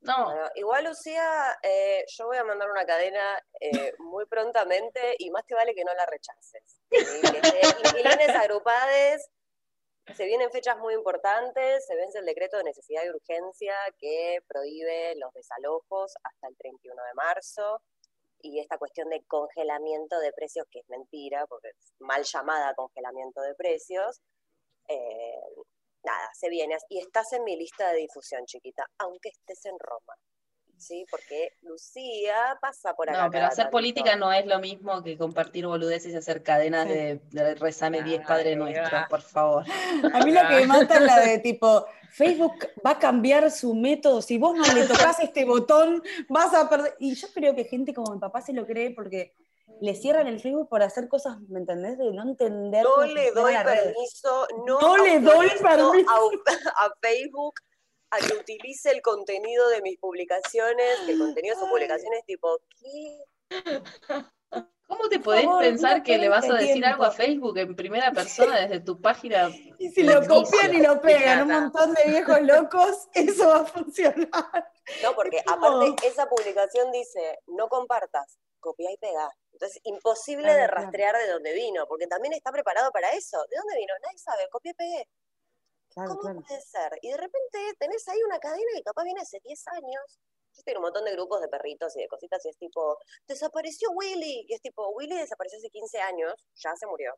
[0.01, 0.25] No.
[0.25, 5.45] Bueno, igual, Lucía, eh, yo voy a mandar una cadena eh, muy prontamente y más
[5.47, 6.81] te vale que no la rechaces.
[6.91, 6.97] ¿sí?
[7.33, 9.31] Que esté inquilines agrupades,
[10.15, 15.15] se vienen fechas muy importantes, se vence el decreto de necesidad y urgencia que prohíbe
[15.17, 17.83] los desalojos hasta el 31 de marzo
[18.41, 23.41] y esta cuestión de congelamiento de precios, que es mentira, porque es mal llamada congelamiento
[23.41, 24.21] de precios,
[24.89, 25.41] eh,
[26.05, 26.77] nada, se viene.
[26.89, 30.15] Y estás en mi lista de difusión, chiquita, aunque estés en Roma.
[30.79, 31.07] ¿Sí?
[31.11, 33.25] Porque Lucía pasa por acá.
[33.25, 33.71] No, pero hacer tanto.
[33.73, 36.93] política no es lo mismo que compartir boludeces y hacer cadenas Sí.
[36.95, 39.65] de, de rezame 10 Padre Ay, Nuestro, por favor.
[40.13, 43.75] A mí lo que me mata es la de tipo, Facebook va a cambiar su
[43.75, 46.95] método, si vos no le tocas este botón, vas a perder.
[46.99, 49.35] Y yo creo que gente como mi papá se lo cree porque
[49.81, 51.99] le cierran el Facebook por hacer cosas, ¿me entendés?
[51.99, 52.83] De no entender.
[52.85, 56.11] No le doy permiso, no, No le doy permiso.
[56.11, 57.55] A, a Facebook
[58.11, 62.61] a que utilice el contenido de mis publicaciones, que el contenido de sus publicaciones tipo,
[62.81, 63.25] ¿qué?
[64.87, 67.11] ¿Cómo te podés favor, pensar no que le vas a decir algo a.
[67.11, 69.49] Facebook en primera persona desde tu página?
[69.79, 73.67] Y si lo copian y lo pegan un montón de viejos locos, eso va a
[73.67, 74.71] funcionar.
[75.03, 79.29] No, porque aparte esa publicación dice, no compartas, copia y pega.
[79.53, 80.83] Entonces, imposible Claro, de claro.
[80.83, 83.39] rastrear de dónde vino, porque también está preparado para eso.
[83.51, 83.93] ¿De dónde vino?
[84.03, 85.09] Nadie sabe, copié y pegué.
[85.97, 86.43] Claro, ¿Cómo claro.
[86.47, 86.93] puede ser?
[87.01, 90.21] Y de repente tenés ahí una cadena que capaz viene hace 10 años.
[90.53, 92.99] Yo estoy en un montón de grupos de perritos y de cositas y es tipo,
[93.27, 94.45] desapareció Willy.
[94.47, 97.15] Y es tipo, Willy desapareció hace 15 años, ya se murió.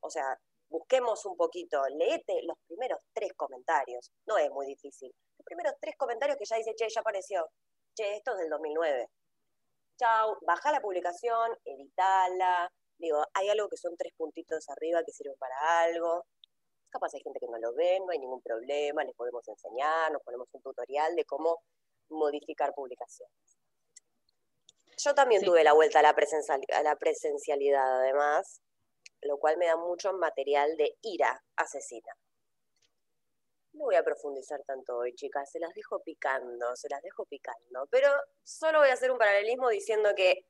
[0.00, 0.40] O sea,
[0.70, 4.10] busquemos un poquito, leete los primeros tres comentarios.
[4.24, 5.14] No es muy difícil.
[5.36, 7.46] Los primeros tres comentarios que ya dice, che, ya apareció.
[7.94, 9.06] Che, esto es del 2009.
[9.98, 12.72] Chau, baja la publicación, editala.
[12.96, 16.24] Digo, hay algo que son tres puntitos arriba que sirven para algo.
[16.90, 20.22] Capaz hay gente que no lo ve, no hay ningún problema, les podemos enseñar, nos
[20.22, 21.60] ponemos un tutorial de cómo
[22.08, 23.58] modificar publicaciones.
[24.96, 25.46] Yo también Sí.
[25.46, 28.60] tuve la vuelta a la, a la presencialidad, además,
[29.20, 32.12] lo cual me da mucho material de ira asesina.
[33.72, 37.86] No voy a profundizar tanto hoy, chicas, se las dejo picando, se las dejo picando,
[37.90, 38.08] pero
[38.42, 40.46] solo voy a hacer un paralelismo diciendo que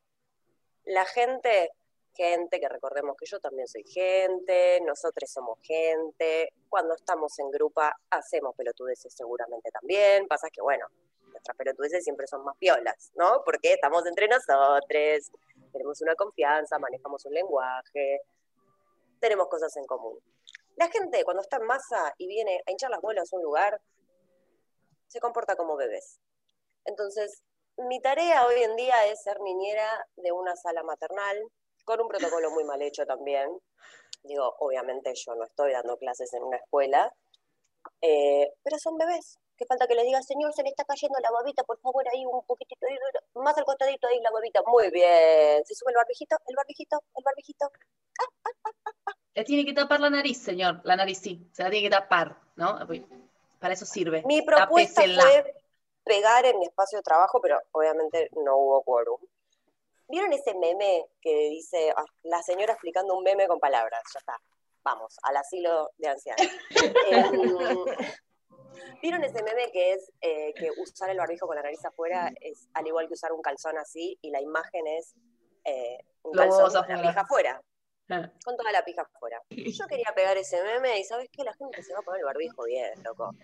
[0.85, 1.73] la gente,
[2.19, 7.81] gente, que recordemos que yo también soy gente, nosotros somos gente, cuando estamos en grupo
[8.11, 10.87] hacemos pelotudeces seguramente también, pasa que bueno,
[11.31, 13.43] nuestras pelotudeces siempre son más piolas, ¿no?
[13.45, 15.31] Porque estamos entre nosotros,
[15.73, 18.21] tenemos una confianza, manejamos un lenguaje,
[19.21, 20.19] tenemos cosas en común.
[20.77, 23.81] La gente cuando está en masa y viene a hinchar las bolas a un lugar,
[25.07, 26.19] se comporta como bebés.
[26.85, 27.45] Entonces,
[27.77, 31.39] mi tarea hoy en día es ser niñera de una sala maternal,
[31.89, 33.49] con un protocolo muy mal hecho también.
[34.23, 37.11] Digo, obviamente yo no estoy dando clases en una escuela,
[38.03, 39.39] eh, pero son bebés.
[39.57, 42.25] Que falta que le diga, señor, se le está cayendo la babita, por favor, ahí
[42.27, 42.97] un poquitito, ahí,
[43.43, 44.61] más al costadito ahí la babita.
[44.67, 45.65] Muy bien.
[45.65, 47.71] Se sube el barbijito, el barbijito, el barbijito.
[49.35, 50.81] Le tiene que tapar la nariz, señor.
[50.85, 52.79] La nariz sí, se la tiene que tapar, ¿no?
[53.59, 54.23] Para eso sirve.
[54.27, 55.23] Mi propuesta Tápesela.
[55.23, 55.55] fue
[56.05, 59.19] pegar en mi espacio de trabajo, pero obviamente no hubo quórum.
[60.09, 64.03] ¿Vieron ese meme que dice ah, la señora explicando un meme con palabras?
[64.15, 64.37] Ya está,
[64.83, 66.47] vamos, al asilo de ancianos.
[67.11, 67.85] Em,
[69.03, 72.69] ¿Vieron ese meme que es eh, que usar el barbijo con la nariz afuera es
[72.75, 75.15] al igual que usar un calzón así y la imagen es
[75.65, 77.63] eh, un calzón con la pija afuera?
[78.11, 78.33] Ah.
[78.43, 79.43] con toda la pija afuera.
[79.51, 81.45] Yo quería pegar ese meme y ¿sabes qué?
[81.45, 83.35] La gente se va a poner el barbijo bien, loco.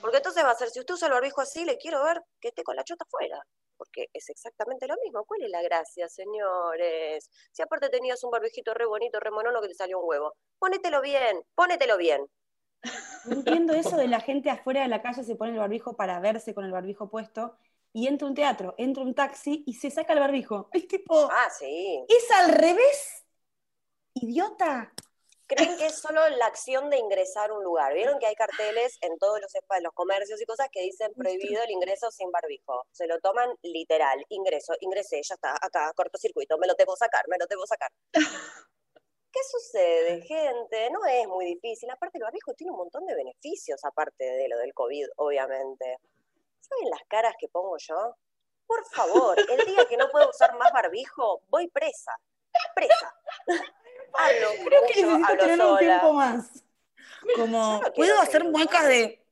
[0.00, 2.48] Porque entonces va a ser, si usted usa el barbijo así, le quiero ver que
[2.48, 3.44] esté con la chota afuera.
[3.82, 5.24] Porque es exactamente lo mismo.
[5.24, 7.28] ¿Cuál es la gracia, señores?
[7.50, 10.34] Si aparte tenías un barbijito re bonito, re monono que te salió un huevo.
[10.60, 12.24] Ponételo bien, ponételo bien.
[13.24, 16.20] No entiendo eso de la gente afuera de la calle se pone el barbijo para
[16.20, 17.56] verse con el barbijo puesto
[17.92, 20.68] y entra un teatro, entra un taxi y se saca el barbijo.
[20.72, 22.04] Es tipo, Ah, sí.
[22.08, 23.24] es al revés.
[24.14, 24.92] Idiota.
[25.46, 27.92] Creen que es solo la acción de ingresar a un lugar.
[27.94, 31.62] Vieron que hay carteles en todos los, espa- los comercios y cosas que dicen prohibido
[31.62, 32.84] el ingreso sin barbijo.
[32.92, 34.24] Se lo toman literal.
[34.28, 37.90] Ingreso, ingresé, ya está, acá, cortocircuito, me lo debo sacar, me lo debo sacar.
[39.32, 40.90] ¿Qué sucede, gente?
[40.90, 41.88] No es muy difícil.
[41.90, 45.96] Aparte, el barbijo tiene un montón de beneficios, aparte de lo del COVID, obviamente.
[46.60, 48.14] ¿Saben las caras que pongo yo?
[48.66, 52.12] Por favor, el día que no puedo usar más barbijo, voy presa.
[52.74, 53.14] Presa.
[54.14, 56.64] Hablo Creo que mucho, necesito hablo tener un tiempo más.
[57.36, 59.24] Como, no puedo hacer muecas de.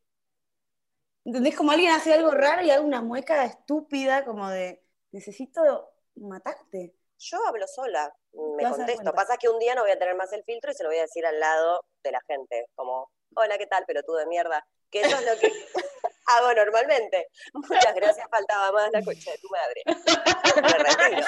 [1.25, 1.57] ¿Entendés?
[1.57, 6.95] Como alguien hace algo raro y hago una mueca estúpida, como de necesito matarte.
[7.19, 8.15] Yo hablo sola,
[8.57, 9.13] me contesto.
[9.13, 10.99] Pasa que un día no voy a tener más el filtro y se lo voy
[10.99, 14.67] a decir al lado de la gente, como, hola, ¿qué tal, pelotudo de mierda?
[14.91, 15.53] Que eso es lo que
[16.27, 17.29] hago normalmente.
[17.53, 19.83] Muchas gracias, faltaba más la cocha de tu madre.
[20.63, 21.27] Me retiro.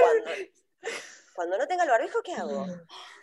[0.00, 0.30] Cuando,
[1.40, 2.66] cuando no tenga el barbijo, ¿qué hago?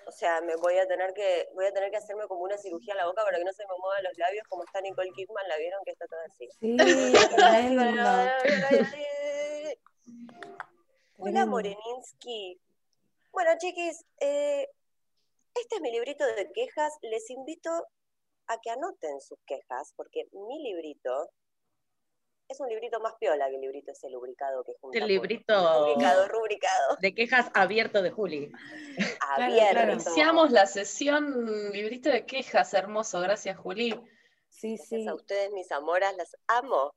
[0.08, 2.94] O sea, me voy a tener que voy a tener que hacerme como una cirugía
[2.94, 5.48] en la boca para que no se me muevan los labios como está Nicole Kidman,
[5.48, 6.50] ¿la vieron que está toda así?
[6.60, 6.76] Sí.
[11.20, 11.46] Hola.
[11.46, 12.60] Moreninsky.
[13.32, 14.68] Bueno, chiquis, eh,
[15.54, 16.98] este es mi librito de quejas.
[17.04, 17.70] Les invito
[18.48, 21.30] a que anoten sus quejas, porque mi librito
[22.50, 24.98] es un librito más piola que el librito ese lubricado que junta.
[24.98, 25.54] El por- librito
[25.86, 26.98] Rubricado, rubricado.
[27.02, 28.52] de quejas abierto de Juli.
[29.36, 29.72] Abierto.
[29.72, 29.94] claro.
[29.94, 34.00] Iniciamos la sesión librito de quejas, hermoso, gracias Juli.
[34.50, 35.08] Sí, Gracias sí.
[35.08, 36.92] a ustedes, mis amoras, las amo.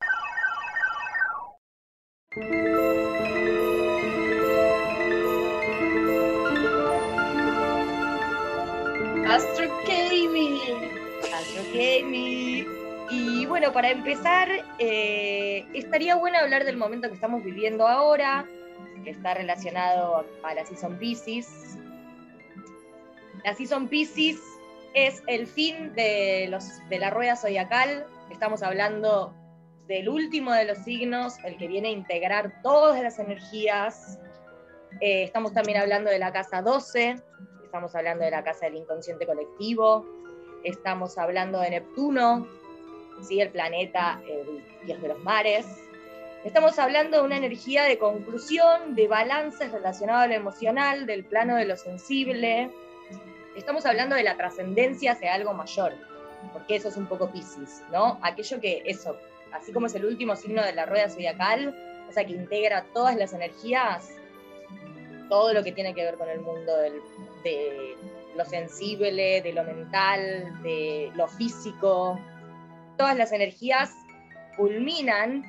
[9.27, 10.59] Astro Gaming.
[11.33, 12.80] Astro Gaming.
[13.11, 14.49] Y bueno, para empezar,
[14.79, 18.47] eh, estaría bueno hablar del momento que estamos viviendo ahora,
[19.03, 21.77] que está relacionado a la Season Pisces.
[23.45, 24.39] La Season Pisces
[24.95, 26.57] es el fin de,
[26.91, 28.07] la rueda zodiacal.
[28.31, 29.35] Estamos hablando
[29.89, 34.21] del último de los signos, el que viene a integrar todas las energías.
[35.01, 37.17] Eh, estamos también hablando de la casa 12,
[37.65, 40.07] estamos hablando de la casa del inconsciente colectivo,
[40.63, 42.47] estamos hablando de Neptuno,
[43.23, 43.41] ¿sí?
[43.41, 45.67] el planeta el dios de los mares.
[46.45, 51.57] Estamos hablando de una energía de conclusión, de balances relacionado a lo emocional, del plano
[51.57, 52.71] de lo sensible.
[53.57, 55.93] Estamos hablando de la trascendencia hacia algo mayor,
[56.53, 58.19] porque eso es un poco Pisces, ¿no?
[58.23, 59.19] Aquello que, eso,
[59.53, 61.77] así como es el último signo de la rueda zodiacal,
[62.09, 64.09] o sea, que integra todas las energías,
[65.29, 67.03] todo lo que tiene que ver con el mundo del-
[67.45, 67.97] de
[68.37, 72.19] lo sensible, de lo mental, de lo físico.
[73.01, 73.95] Todas las energías
[74.59, 75.43] culminan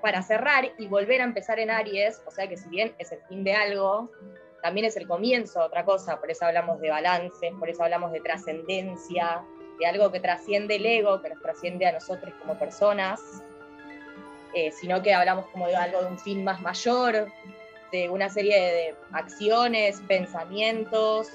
[0.00, 3.18] para cerrar y volver a empezar en Aries, o sea que si bien es el
[3.28, 4.12] fin de algo,
[4.62, 8.12] también es el comienzo de otra cosa, por eso hablamos de balance, por eso hablamos
[8.12, 9.42] de trascendencia,
[9.80, 13.20] de algo que trasciende el ego, que nos trasciende a nosotros como personas,
[14.54, 17.26] eh, sino que hablamos como de algo de un fin más mayor,
[17.90, 21.28] de una serie de acciones, pensamientos,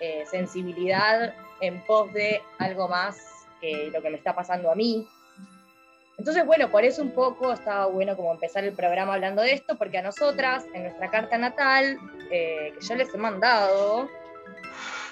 [0.00, 5.06] eh, sensibilidad en pos de algo más que lo que me está pasando a mí.
[6.18, 9.76] Entonces, bueno, por eso un poco estaba bueno como empezar el programa hablando de esto,
[9.76, 11.96] porque a nosotras, en nuestra carta natal,
[12.30, 14.08] eh, que yo les he mandado,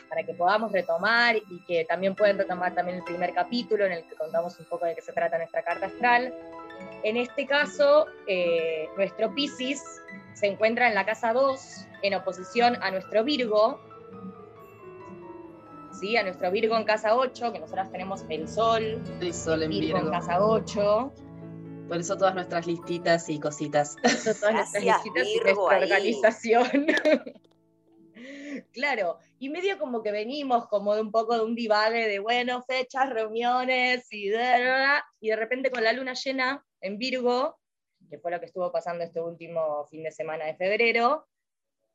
[0.09, 4.05] para que podamos retomar y que también pueden retomar también el primer capítulo en el
[4.05, 6.35] que contamos un poco de qué se trata nuestra carta astral.
[7.03, 9.83] En este caso, eh, nuestro Piscis
[10.35, 13.81] se encuentra en la casa 2, en oposición a nuestro Virgo,
[15.99, 16.17] ¿sí?
[16.17, 19.99] a nuestro Virgo en casa 8, que nosotras tenemos el Sol, El sol en Virgo
[19.99, 20.11] en Virgo.
[20.11, 21.13] casa 8.
[21.89, 23.97] Por eso todas nuestras listitas y cositas.
[24.03, 25.83] Eso, todas nuestras visitas y nuestra ahí.
[25.83, 26.87] organización.
[28.73, 32.63] claro, y medio como que venimos como de un poco de un divague de, bueno,
[32.63, 37.59] fechas, reuniones y de, y de repente con la luna llena en Virgo,
[38.11, 41.27] que fue lo que estuvo pasando este último fin de semana de febrero,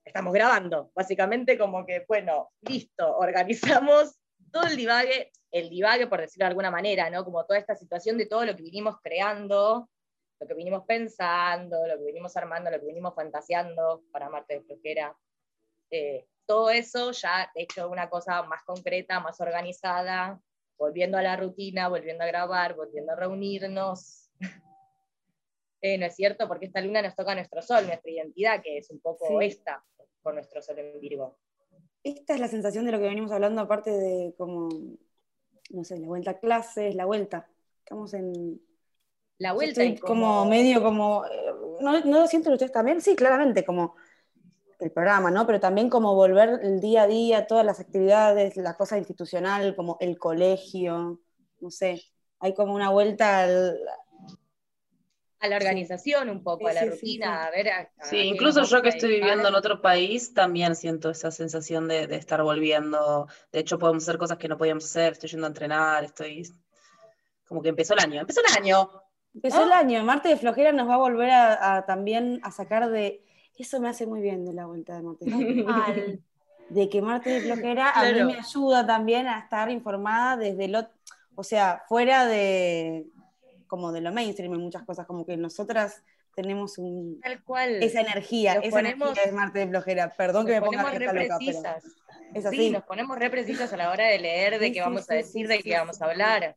[0.06, 0.92] estamos grabando.
[0.96, 4.20] Básicamente como que, bueno, listo, organizamos
[4.52, 7.24] todo el divague, el divague por decirlo de alguna manera, ¿no?
[7.24, 9.90] Como toda esta situación de todo lo que vinimos creando,
[10.40, 14.62] lo que vinimos pensando, lo que vinimos armando, lo que vinimos fantaseando para Marte de
[14.62, 15.16] Flojera.
[15.92, 20.42] Eh, todo eso ya hecho una cosa más concreta, más organizada,
[20.78, 24.32] volviendo a la rutina, volviendo a grabar, volviendo a reunirnos.
[25.82, 26.48] Eh, ¿No es cierto?
[26.48, 29.46] Porque esta luna nos toca nuestro sol, nuestra identidad, que es un poco Sí.
[29.46, 29.84] esta,
[30.22, 31.38] con nuestro sol en Virgo.
[32.04, 34.70] Esta es la sensación de lo que venimos hablando, aparte de como,
[35.70, 37.48] no sé, la vuelta a clases, la vuelta.
[37.80, 38.62] Estamos en.
[39.38, 40.46] La vuelta estoy como...
[40.46, 41.26] medio como.
[41.26, 43.02] eh, ¿No, ¿No lo sienten ustedes también?
[43.02, 43.96] Sí, claramente, como
[44.80, 45.46] el programa, ¿no?
[45.46, 49.98] Pero también como volver el día a día, todas las actividades, la cosa institucional, como
[50.00, 51.22] el colegio,
[51.60, 52.02] no sé.
[52.40, 53.80] Hay como una vuelta al.
[55.42, 57.48] A la organización un poco, a la sí, rutina, sí.
[57.48, 57.70] a ver...
[57.70, 62.08] a- Sí, incluso yo que estoy viviendo en otro país también siento esa sensación de,
[62.08, 63.28] de estar volviendo.
[63.52, 65.14] De hecho, podemos hacer cosas que no podíamos hacer.
[65.14, 66.44] Estoy yendo a entrenar, estoy.
[67.48, 68.22] Como que empezó el año.
[68.22, 68.90] ¡Empezó el año!
[69.34, 69.66] Empezó ¿Ah?
[69.66, 73.24] el año, Marte de Flojera nos va a volver a, a también a sacar de.
[73.58, 75.26] Eso me hace muy bien de la vuelta de Marte
[76.70, 80.88] de que Marte de Flojera a mí me ayuda también a estar informada desde lo,
[81.36, 83.06] o sea, fuera de
[83.72, 86.04] como de lo mainstream en muchas cosas, como que nosotras
[86.36, 87.82] tenemos un, Tal cual.
[87.82, 90.14] esa energía, Nos esa ponemos- energía es Marte de Flojera.
[90.18, 91.84] Perdón que me ponga re loca, pero precisas.
[92.34, 94.82] es Sí, nos ponemos re precisas a la hora de leer, de Sí, qué sí,
[94.82, 96.04] vamos sí, a sí, decir, de sí, qué sí, vamos sí.
[96.04, 96.56] a hablar.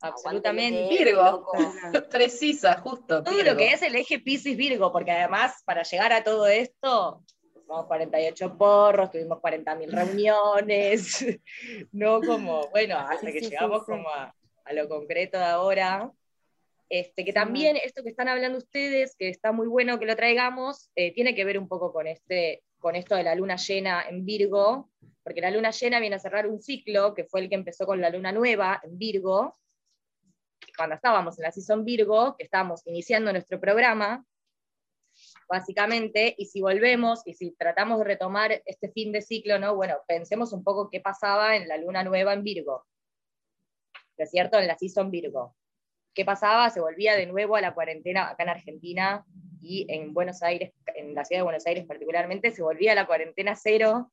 [0.00, 0.88] Absolutamente.
[0.88, 1.22] Virgo.
[1.22, 1.52] loco.
[2.10, 3.22] Precisa, justo.
[3.22, 3.52] Todo Virgo.
[3.52, 7.22] lo que es el eje Piscis Virgo, porque además para llegar a todo esto,
[7.54, 11.24] tuvimos 48 porros, tuvimos 40.000 reuniones,
[11.92, 13.92] no como, bueno, hasta Sí, que llegamos sí.
[13.92, 14.34] como a,
[14.66, 16.10] a lo concreto de ahora.
[16.88, 20.90] Este, que también esto que están hablando ustedes, que está muy bueno que lo traigamos,
[20.94, 24.24] eh, tiene que ver un poco con, este, con esto de la luna llena en
[24.24, 24.90] Virgo,
[25.24, 28.00] porque la luna llena viene a cerrar un ciclo, que fue el que empezó con
[28.00, 29.56] la luna nueva en Virgo,
[30.76, 34.24] cuando estábamos en la Season Virgo, que estábamos iniciando nuestro programa,
[35.48, 39.74] básicamente, y si volvemos y si tratamos de retomar este fin de ciclo, ¿no?
[39.74, 42.86] Bueno, pensemos un poco qué pasaba en la luna nueva en Virgo,
[44.18, 44.58] ¿no cierto?
[44.58, 45.54] En la Season Virgo.
[46.14, 46.70] ¿Qué pasaba?
[46.70, 49.24] Se volvía de nuevo a la cuarentena acá en Argentina
[49.60, 53.06] y en Buenos Aires, en la ciudad de Buenos Aires particularmente, se volvía a la
[53.06, 54.10] cuarentena cero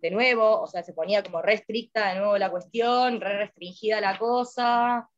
[0.00, 4.18] de nuevo, o sea, se ponía como restricta de nuevo la cuestión, re restringida la
[4.18, 5.08] cosa.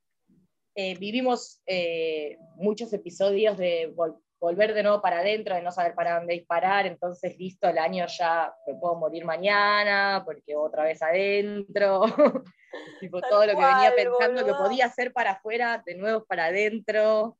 [0.75, 3.95] Eh, vivimos eh, muchos episodios de
[4.41, 8.07] volver de nuevo para adentro, de no saber para dónde disparar, entonces listo, el año
[8.07, 12.03] ya me puedo morir mañana, porque otra vez adentro,
[13.01, 17.39] tipo, todo lo que venía pensando que podía hacer para afuera, de nuevo para adentro.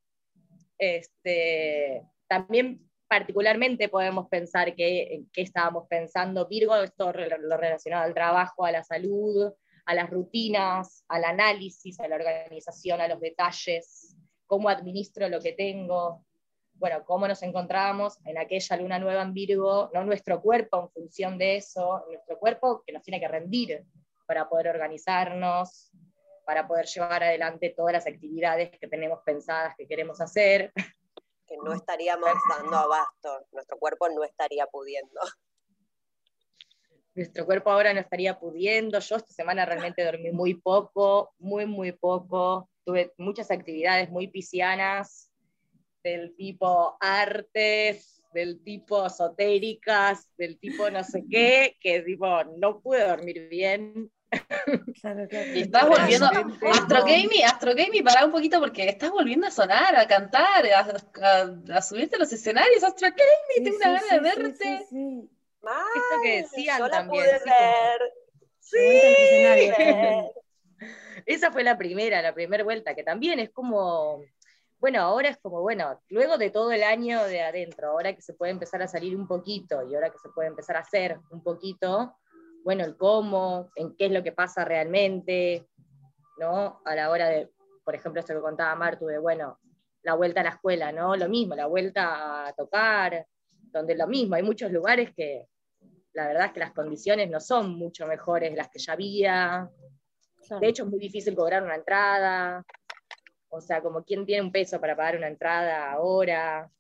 [0.79, 6.49] Este, también particularmente podemos pensar que, en qué estábamos pensando.
[6.49, 9.53] Virgo, esto lo relacionado al trabajo, a la salud,
[9.85, 14.17] a las rutinas, al análisis, a la organización, a los detalles,
[14.47, 16.25] cómo administro lo que tengo,
[16.75, 21.39] bueno, cómo nos encontrábamos en aquella luna nueva en Virgo, no nuestro cuerpo en función
[21.39, 23.85] de eso, nuestro cuerpo que nos tiene que rendir
[24.27, 25.91] para poder organizarnos,
[26.45, 30.73] para poder llevar adelante todas las actividades que tenemos pensadas que queremos hacer.
[31.47, 35.21] Que no estaríamos dando abasto, nuestro cuerpo no estaría pudiendo.
[37.15, 38.99] Nuestro cuerpo ahora no estaría pudiendo.
[38.99, 42.71] Yo esta semana realmente dormí muy poco, muy, muy poco.
[42.85, 45.31] Tuve muchas actividades muy piscianas,
[46.03, 52.27] del tipo artes, del tipo esotéricas, del tipo no sé qué, que tipo
[52.59, 54.11] no pude dormir bien.
[55.55, 59.95] Y estás volviendo, Astro Gaming, Astro Gaming, para un poquito porque estás volviendo a sonar,
[59.95, 64.75] a cantar, a, subirte a los escenarios, Astro Gaming, tengo una gana de verte.
[64.75, 67.25] Esto que decían yo también.
[67.25, 68.13] Pude ver.
[68.61, 68.79] Sí.
[71.27, 74.23] Esa fue la primera, la primera vuelta, que también es como
[74.83, 78.35] bueno, ahora es como, bueno, luego de todo el año de adentro, ahora que se
[78.35, 81.41] puede empezar a salir un poquito y ahora que se puede empezar a hacer un
[81.41, 82.17] poquito,
[82.65, 85.69] bueno, el cómo, en qué es lo que pasa realmente,
[86.41, 86.83] ¿no?
[86.85, 87.49] A la hora de,
[87.85, 89.61] por ejemplo, esto que contaba Martu, de, bueno,
[90.03, 91.15] la vuelta a la escuela, ¿no?
[91.15, 93.25] Lo mismo, la vuelta a tocar,
[93.71, 95.47] donde lo mismo, hay muchos lugares que
[96.13, 99.71] la verdad es que las condiciones no son mucho mejores de las que ya había.
[100.61, 102.65] De hecho, es muy difícil cobrar una entrada.
[103.55, 106.71] O sea, como quién tiene un peso para pagar una entrada ahora.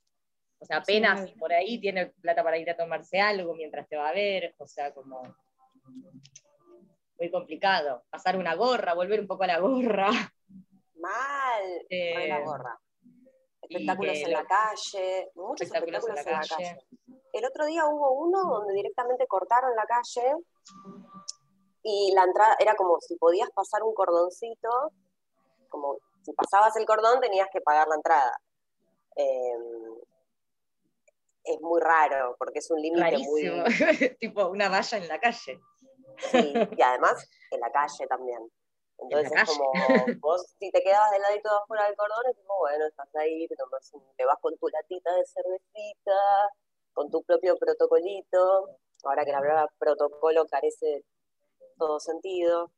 [0.58, 4.08] O sea, apenas por ahí tiene plata para ir a tomarse algo mientras te va
[4.08, 4.54] a ver.
[4.56, 5.22] O sea, como
[7.18, 8.04] muy complicado.
[8.08, 10.10] Pasar una gorra, volver un poco a la gorra.
[10.94, 12.80] Mal, eh, la gorra.
[13.60, 16.78] Espectáculos en la calle, muchos espectáculos, en, la, calle.
[17.34, 20.36] El otro día hubo uno donde directamente cortaron la calle
[21.82, 24.70] y la entrada era como si podías pasar un cordoncito,
[25.68, 28.38] como si pasabas el cordón tenías que pagar la entrada.
[29.16, 29.96] Em,
[31.44, 33.50] es muy raro, porque es un límite muy...
[34.20, 35.60] tipo una valla en la calle.
[36.18, 38.50] Sí, y además en la calle también.
[38.98, 39.72] Entonces es como,
[40.20, 43.48] vos si te quedas del ladito de afuera del cordón, es como, bueno, estás ahí,
[43.48, 43.56] te,
[44.16, 46.20] te vas con tu latita de cervecita,
[46.92, 48.78] con tu propio protocolito.
[49.02, 51.04] Ahora que la palabra protocolo carece
[51.76, 52.70] todo sentido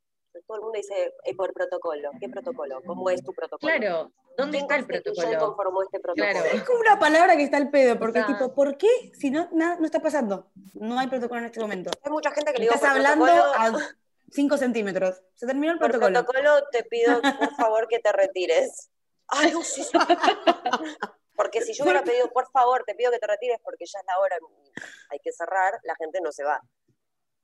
[0.43, 2.11] todo el mundo dice eh, por protocolo.
[2.20, 2.82] ¿Qué protocolo?
[2.85, 3.72] ¿Cómo es tu protocolo?
[3.72, 5.39] Claro, ¿dónde está el protocolo?
[5.39, 6.45] conformó este protocolo?
[6.53, 9.76] Es como una palabra que está al pedo, porque tipo, ¿por qué si no, nada,
[9.78, 10.51] no está pasando?
[10.74, 11.91] No hay protocolo en este momento.
[12.03, 13.72] Hay mucha gente que le digo Estás hablando a
[14.30, 15.22] 5 centímetros.
[15.35, 16.24] Se terminó el protocolo.
[16.24, 18.91] Por protocolo te pido, por favor, que te retires.
[19.28, 19.87] Ay, no, sí.
[21.37, 24.07] Porque si yo hubiera pedido, por favor, te pido que te retires porque ya es
[24.07, 24.37] la hora,
[25.11, 26.61] hay que cerrar, la gente no se va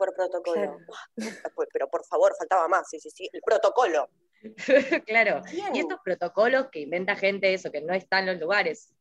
[0.00, 0.78] por protocolo.
[1.54, 4.08] Pues, pero por favor, faltaba más, sí, sí, sí, el protocolo.
[5.06, 8.94] claro, y estos protocolos que inventa gente eso, que no está en los lugares,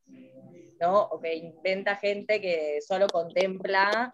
[0.82, 1.04] ¿no?
[1.04, 4.14] O que inventa gente que solo contempla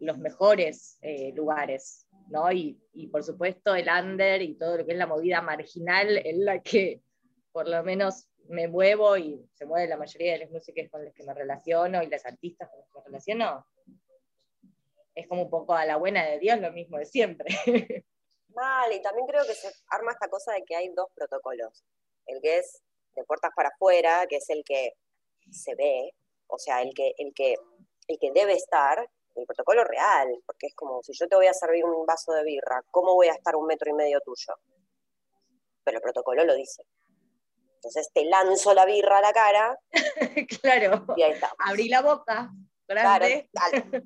[0.00, 2.50] los mejores eh, lugares, ¿no?
[2.50, 6.36] Y, y, por supuesto el under y todo lo que es la movida marginal es
[6.38, 7.02] la que
[7.52, 11.14] por lo menos me muevo y se mueve la mayoría de las músicas con las
[11.14, 13.66] que me relaciono y las artistas con las que me relaciono,
[15.14, 17.46] es como un poco a la buena de Dios lo mismo de siempre.
[18.48, 21.84] Mal, y también creo que se arma esta cosa de que hay dos protocolos.
[22.26, 22.82] El que es
[23.14, 24.92] de puertas para afuera, que es el que
[25.50, 26.12] se ve,
[26.46, 27.56] o sea, el que, el que,
[28.08, 31.52] el que debe estar, el protocolo real, porque es como si yo te voy a
[31.52, 34.54] servir un vaso de birra, ¿cómo voy a estar un metro y medio tuyo?
[35.82, 36.84] Pero el protocolo lo dice.
[37.76, 39.78] Entonces te lanzo la birra a la cara.
[40.62, 41.04] claro.
[41.16, 41.52] Y ahí está.
[41.58, 42.50] Abrí la boca.
[42.86, 43.50] Grande.
[43.52, 44.04] Claro,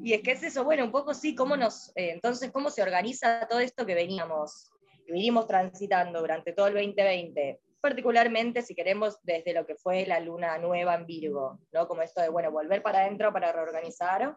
[0.00, 2.82] y es que es eso, bueno, un poco sí, cómo nos, eh, entonces, cómo se
[2.82, 4.70] organiza todo esto que veníamos
[5.12, 10.58] vinimos transitando durante todo el 2020, particularmente si queremos desde lo que fue la luna
[10.58, 11.86] nueva en Virgo, ¿no?
[11.86, 14.36] Como esto de, bueno, volver para adentro para reorganizar,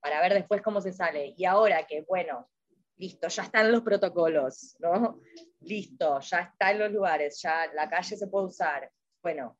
[0.00, 1.34] para ver después cómo se sale.
[1.36, 2.48] Y ahora que, bueno,
[2.96, 5.20] listo, ya están los protocolos, ¿no?
[5.60, 8.90] Listo, ya están los lugares, ya la calle se puede usar.
[9.22, 9.56] Bueno,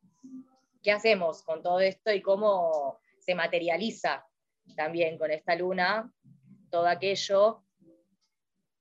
[0.83, 4.27] ¿qué hacemos con todo esto y cómo se materializa
[4.75, 6.11] también con esta luna
[6.71, 7.63] todo aquello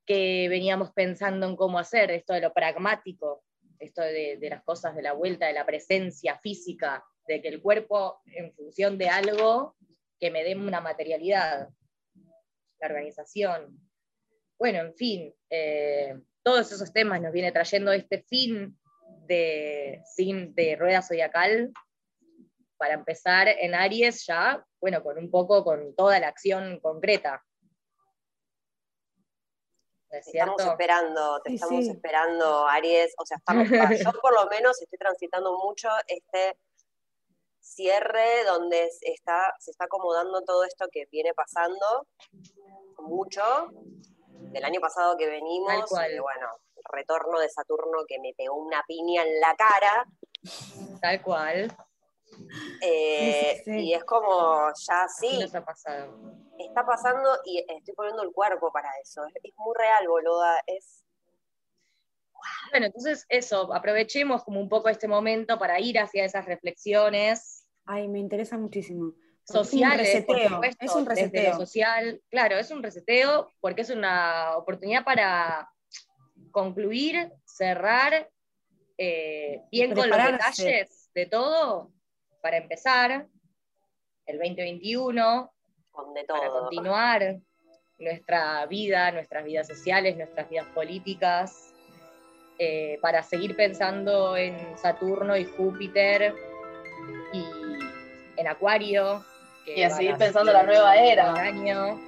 [0.06, 3.44] que veníamos pensando en cómo hacer, esto de lo pragmático,
[3.78, 8.22] esto de, las cosas de la vuelta, de la presencia física, de que el cuerpo,
[8.26, 9.76] en función de algo,
[10.20, 11.70] que me dé una materialidad,
[12.80, 13.78] la organización.
[14.58, 18.78] Bueno, en fin, eh, todos esos temas nos viene trayendo este fin
[19.28, 21.72] de, sin, de rueda zodiacal
[22.82, 27.46] para empezar en Aries ya, bueno, con un poco, con toda la acción concreta.
[30.10, 33.14] Te estamos esperando, te estamos esperando, Aries.
[33.20, 33.70] O sea, estamos,
[34.04, 36.58] yo por lo menos estoy transitando mucho este
[37.60, 42.08] cierre donde está, se está acomodando todo esto que viene pasando,
[42.98, 43.44] mucho,
[44.54, 46.48] del año pasado que venimos, y bueno,
[46.92, 50.08] retorno de Saturno que me pegó una piña en la cara.
[51.00, 51.72] Tal cual.
[52.82, 55.42] Eh, y es como, ya sí.
[55.44, 56.34] Está pasando.
[56.58, 59.22] Está pasando y estoy poniendo el cuerpo para eso.
[59.44, 60.62] Es, muy real, boluda.
[60.68, 61.04] Es.
[62.72, 67.68] Bueno, entonces eso, aprovechemos como un poco este momento para ir hacia esas reflexiones.
[67.86, 69.14] Ay, me interesa muchísimo.
[69.44, 70.62] Sociales, es un reseteo.
[70.80, 71.58] es un reseteo.
[71.58, 75.70] social, claro, es un reseteo porque es una oportunidad para
[76.52, 78.30] concluir, cerrar
[78.98, 81.92] eh, bien con los detalles de todo
[82.42, 83.28] para empezar
[84.26, 85.54] el 2021,
[86.28, 87.38] para continuar
[88.00, 91.74] nuestra vida, nuestras vidas sociales, nuestras vidas políticas,
[92.58, 96.34] eh, para seguir pensando en Saturno y Júpiter
[97.34, 97.46] y
[98.38, 99.24] en Acuario.
[99.66, 101.34] y a seguir pensando la nueva era.
[101.34, 102.00] Año,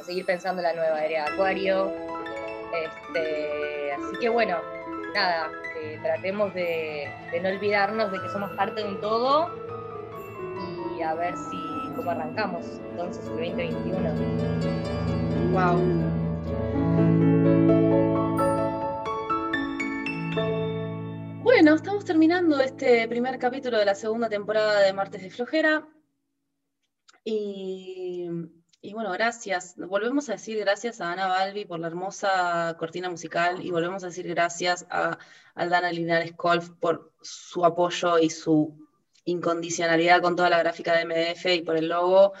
[0.00, 1.92] a seguir pensando la nueva era de Acuario.
[2.72, 4.58] Este, así que bueno,
[5.14, 5.50] nada,
[6.02, 7.08] tratemos de,
[7.42, 9.50] no olvidarnos de que somos parte de un todo
[10.96, 11.56] y a ver si
[11.96, 13.98] cómo arrancamos entonces el 2021.
[15.52, 15.78] Wow.
[21.42, 25.88] Bueno, estamos terminando este primer capítulo de la segunda temporada de Martes de Flojera.
[27.24, 28.28] Y
[28.80, 29.74] y bueno, gracias.
[29.76, 34.06] Volvemos a decir gracias a Ana Balbi por la hermosa cortina musical y volvemos a
[34.06, 35.18] decir gracias a
[35.54, 38.72] Aldana Linares Colf por su apoyo y su
[39.24, 42.32] incondicionalidad con toda la gráfica de MDF y por el logo.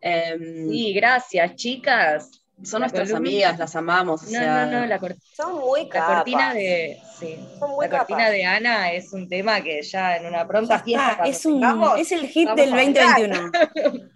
[0.00, 2.30] Em, sí, gracias, chicas.
[2.62, 4.30] Son nuestras amigas, las amamos.
[4.30, 5.00] no, no, no, la,
[5.36, 7.36] Son muy la cortina de sí,
[7.80, 11.24] la cortina de Ana es un tema que ya en una pronta fiesta.
[11.24, 11.62] es, un,
[11.98, 13.50] es el hit del 2021.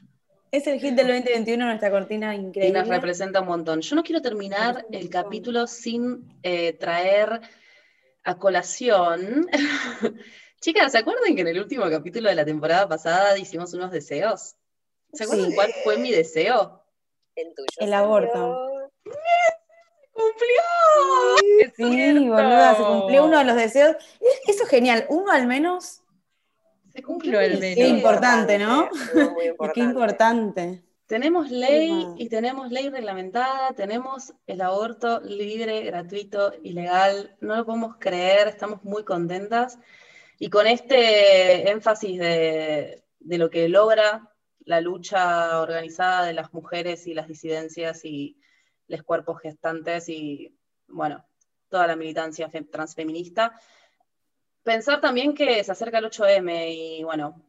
[0.50, 2.68] Es el hit del 2021, nuestra cortina increíble.
[2.68, 3.80] Y nos representa un montón.
[3.82, 7.40] Yo no quiero terminar el capítulo sin eh, traer
[8.24, 9.46] a colación.
[10.60, 14.56] Chicas, ¿se acuerdan que en el último capítulo de la temporada pasada hicimos unos deseos?
[15.12, 16.82] ¿Se acuerdan cuál fue mi deseo?
[17.36, 17.66] El tuyo.
[17.78, 18.90] El aborto.
[20.12, 21.72] ¡Cumplió!
[21.76, 23.96] Sí, boluda, se cumplió uno de los deseos.
[24.46, 25.06] Eso es genial.
[25.10, 26.02] Uno al menos
[27.40, 28.88] el Qué importante, ¿no?
[29.74, 30.82] Qué importante.
[31.06, 37.36] Tenemos ley y tenemos ley reglamentada, tenemos el aborto libre, gratuito y legal.
[37.40, 39.78] No lo podemos creer, estamos muy contentas.
[40.38, 47.06] Y con este énfasis de, de lo que logra la lucha organizada de las mujeres
[47.06, 48.38] y las disidencias y
[48.86, 50.54] los cuerpos gestantes y,
[50.88, 51.24] bueno,
[51.68, 53.58] toda la militancia transfeminista,
[54.62, 57.42] pensar también que se acerca el 8M y bueno,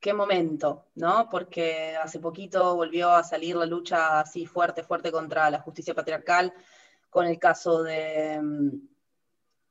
[0.00, 1.28] qué momento, ¿no?
[1.30, 6.52] Porque hace poquito volvió a salir la lucha así fuerte, fuerte contra la justicia patriarcal
[7.10, 8.88] con el caso de mm,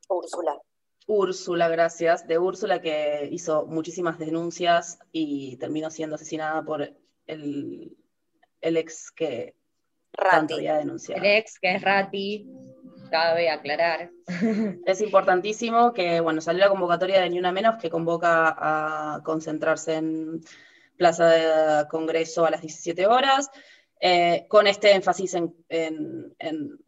[0.08, 0.60] Úrsula.
[1.06, 6.82] Úrsula, gracias, de Úrsula que hizo muchísimas denuncias y terminó siendo asesinada por
[7.26, 7.96] el,
[8.60, 9.54] ex que
[10.12, 10.54] Rati.
[10.54, 11.22] había denunciado.
[11.22, 12.50] El ex que es Rati,
[13.08, 14.10] cabe aclarar.
[14.86, 19.94] Es importantísimo que, bueno, salió la convocatoria de Ni Una Menos que convoca a concentrarse
[19.94, 20.40] en
[20.96, 23.50] Plaza de Congreso a las 17 horas,
[24.00, 26.78] eh, con este énfasis en,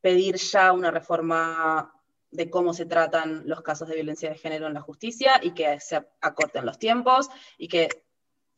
[0.00, 1.90] pedir ya una reforma
[2.30, 5.80] de cómo se tratan los casos de violencia de género en la justicia y que
[5.80, 7.88] se acorten los tiempos y que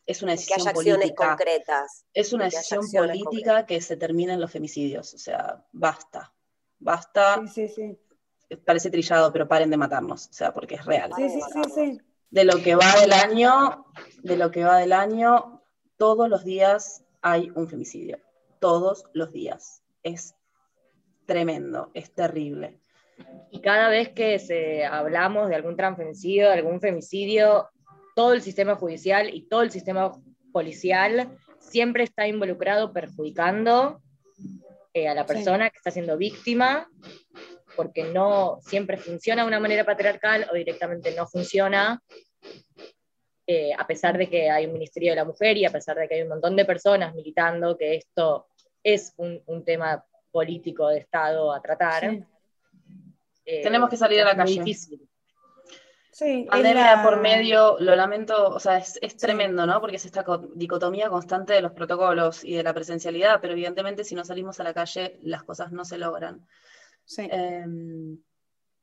[0.06, 1.28] es una decisión que haya política.
[1.28, 2.04] concretas.
[2.12, 6.32] Es una decisión política que se terminen los femicidios, o sea, basta.
[6.78, 7.42] Basta.
[7.46, 7.98] Sí, sí,
[8.48, 8.56] sí.
[8.64, 11.10] Parece trillado, pero paren de matarnos, o sea, porque es real.
[11.16, 12.00] Sí, sí, sí, sí.
[12.30, 13.86] De lo que va del año,
[14.22, 15.62] de lo que va del año,
[15.96, 18.18] todos los días hay un femicidio.
[18.60, 19.82] Todos los días.
[20.02, 20.34] Es
[21.26, 22.78] tremendo, es terrible.
[23.50, 27.68] Y cada vez que se, hablamos de algún transfemicidio, de algún femicidio,
[28.14, 30.12] todo el sistema judicial y todo el sistema
[30.52, 34.00] policial siempre está involucrado perjudicando
[34.96, 36.88] eh, a la persona que está siendo víctima,
[37.76, 42.02] porque no siempre funciona de una manera patriarcal o directamente no funciona,
[43.46, 46.08] eh, a pesar de que hay un Ministerio de la Mujer y a pesar de
[46.08, 48.46] que hay un montón de personas militando que esto
[48.82, 52.04] es un, un tema político de Estado a tratar.
[53.44, 54.60] Eh, Tenemos que salir a la calle.
[54.64, 55.06] Difícil.
[56.16, 59.82] Sí, Pandemia por medio, lo lamento, o sea, es, es tremendo, ¿no?
[59.82, 64.14] Porque es esta dicotomía constante de los protocolos y de la presencialidad, pero evidentemente si
[64.14, 66.48] no salimos a la calle, las cosas no se logran.
[67.04, 67.28] Sí.
[67.30, 68.18] Em,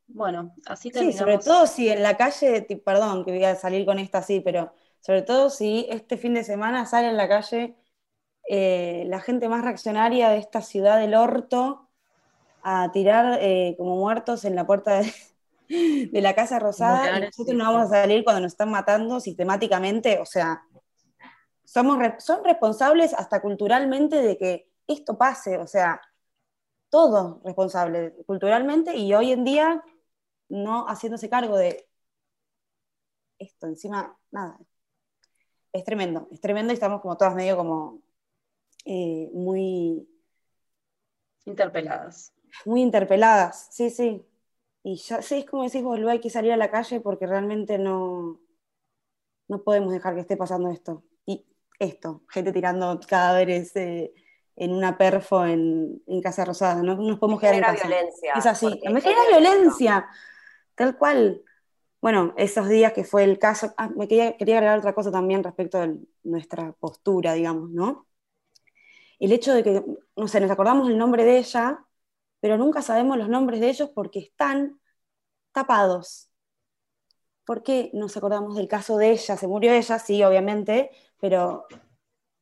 [0.05, 1.17] bueno, así Sí, terminamos.
[1.17, 4.71] sobre todo si en la calle, perdón que voy a salir con esta así, pero
[4.99, 7.75] sobre todo si este fin de semana sale en la calle
[8.47, 11.89] eh, la gente más reaccionaria de esta ciudad del orto
[12.63, 15.11] a tirar eh, como muertos en la puerta de,
[16.11, 19.19] de la Casa Rosada y nosotros sí, no vamos a salir cuando nos están matando
[19.19, 20.63] sistemáticamente, o sea,
[21.63, 26.01] somos re- son responsables hasta culturalmente de que esto pase, o sea,
[26.89, 29.83] todos responsables culturalmente y hoy en día
[30.49, 31.87] no haciéndose cargo de
[33.39, 34.57] esto, encima, nada.
[35.71, 38.01] Es tremendo, es tremendo y estamos como todas medio como
[38.85, 40.07] eh, muy,
[41.45, 42.33] Interpeladas.
[42.65, 44.25] muy interpeladas, sí, sí.
[44.83, 47.25] Y ya, sí, es como decís vos, Lu, hay que salir a la calle porque
[47.25, 48.41] realmente no,
[49.47, 51.03] no podemos dejar que esté pasando esto.
[51.25, 51.45] Y
[51.79, 54.13] esto, gente tirando cadáveres eh,
[54.55, 57.87] en una perfo en, en Casa Rosada, no nos podemos quedar en casa.
[57.87, 58.33] violencia.
[58.35, 60.07] Es así, me genera violencia,
[60.75, 61.41] tal cual.
[62.01, 65.41] Bueno, esos días que fue el caso, ah, me quería, quería agregar otra cosa también
[65.41, 68.07] respecto de nuestra postura, digamos, ¿no?
[69.19, 69.85] El hecho de que,
[70.17, 71.85] no sé, nos acordamos el nombre de ella,
[72.43, 74.77] pero nunca sabemos los nombres de ellos porque están
[75.53, 76.29] tapados.
[77.45, 79.37] ¿Por qué nos acordamos del caso de ella?
[79.37, 80.89] Se murió ella, sí, obviamente,
[81.21, 81.65] pero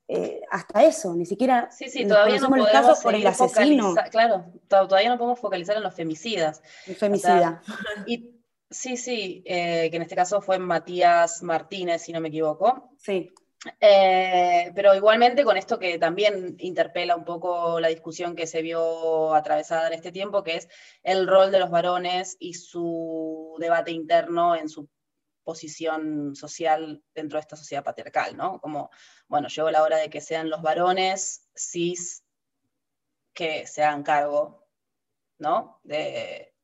[0.08, 3.94] eh, hasta eso, ni siquiera Sí, sí, todavía no los podemos casos por el asesino,
[4.12, 6.64] Claro, to- todavía no podemos focalizar en los femicidas.
[6.88, 7.62] el femicida.
[8.08, 8.42] Y
[8.72, 12.90] sí, sí, eh, que en este caso fue Matías Martínez, si no me equivoco.
[12.98, 13.32] Sí,
[13.80, 19.36] Eh, pero igualmente con esto que también interpela un poco la discusión que se vio
[19.36, 20.70] atravesada en este tiempo, que es
[21.04, 24.90] el rol de los varones y su debate interno en su
[25.44, 28.60] posición social dentro de esta sociedad patriarcal, ¿no?
[28.60, 28.90] Como,
[29.28, 32.24] bueno, llegó la hora de que sean los varones cis
[33.34, 34.68] que se hagan cargo,
[35.38, 35.80] ¿no?
[35.84, 36.56] De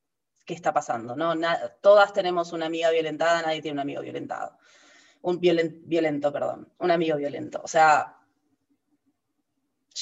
[0.45, 1.35] qué está pasando, ¿no?
[1.81, 4.57] Todas tenemos una amiga violentada, nadie tiene un amigo violentado
[5.21, 7.61] un violen- violento, perdón, un amigo violento.
[7.63, 8.17] O sea,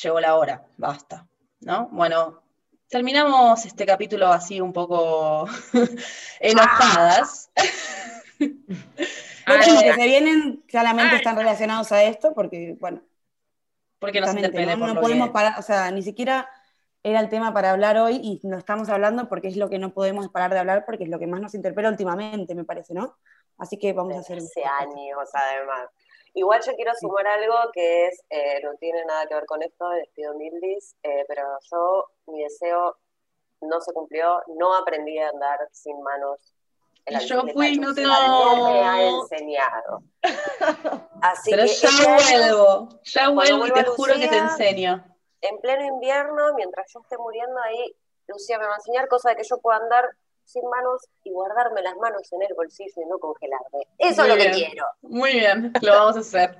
[0.01, 1.27] llegó la hora, basta,
[1.61, 1.87] ¿no?
[1.91, 2.41] Bueno,
[2.89, 5.47] terminamos este capítulo así un poco
[6.39, 7.51] enojadas.
[9.47, 13.01] Los que se vienen claramente Ah, están relacionados a esto, porque, bueno,
[13.99, 14.93] porque nos justamente, interpele ¿no?
[14.93, 16.49] No podemos parar, o sea, ni siquiera
[17.03, 19.93] era el tema para hablar hoy y lo estamos hablando porque es lo que no
[19.93, 23.17] podemos parar de hablar porque es lo que más nos interpela últimamente, me parece, ¿no?
[23.57, 25.89] Así que vamos a hacer Hace años, además.
[26.33, 29.89] Igual yo quiero sumar algo que es, eh, no tiene nada que ver con esto,
[29.93, 32.97] les pido mildis, eh, pero yo, mi deseo
[33.61, 36.53] no se cumplió, no aprendí a andar sin manos.
[37.05, 40.01] en la Y yo fui, no te- no me ha enseñado.
[41.21, 45.05] Así Pero que ya este vuelvo, ya vuelvo y te juro que te Lucía, enseño.
[45.41, 47.95] en pleno invierno, mientras yo esté muriendo ahí,
[48.27, 50.09] Lucía me va a enseñar cosas de que yo pueda andar
[50.45, 53.87] sin manos y guardarme las manos en el bolsillo y no congelarme.
[53.97, 54.85] Eso Muy es lo que quiero.
[55.01, 56.57] Muy bien, lo vamos a hacer.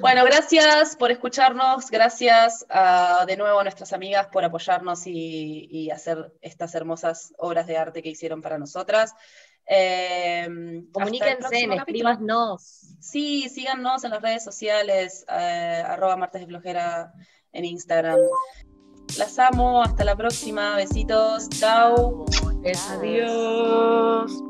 [0.00, 5.90] Bueno, gracias por escucharnos, gracias a, de nuevo a nuestras amigas por apoyarnos y, y
[5.90, 9.14] hacer estas hermosas obras de arte que hicieron para nosotras.
[9.66, 10.46] Eh,
[10.92, 12.62] Comuníquense, escríbanos.
[13.00, 17.12] Sí, síganos en las redes sociales, eh, arroba martes de flojera
[17.52, 18.18] en Instagram.
[19.18, 19.82] Las amo.
[19.82, 20.76] Hasta la próxima.
[20.76, 21.48] Besitos.
[21.48, 22.24] Chao.
[22.90, 24.45] Adiós.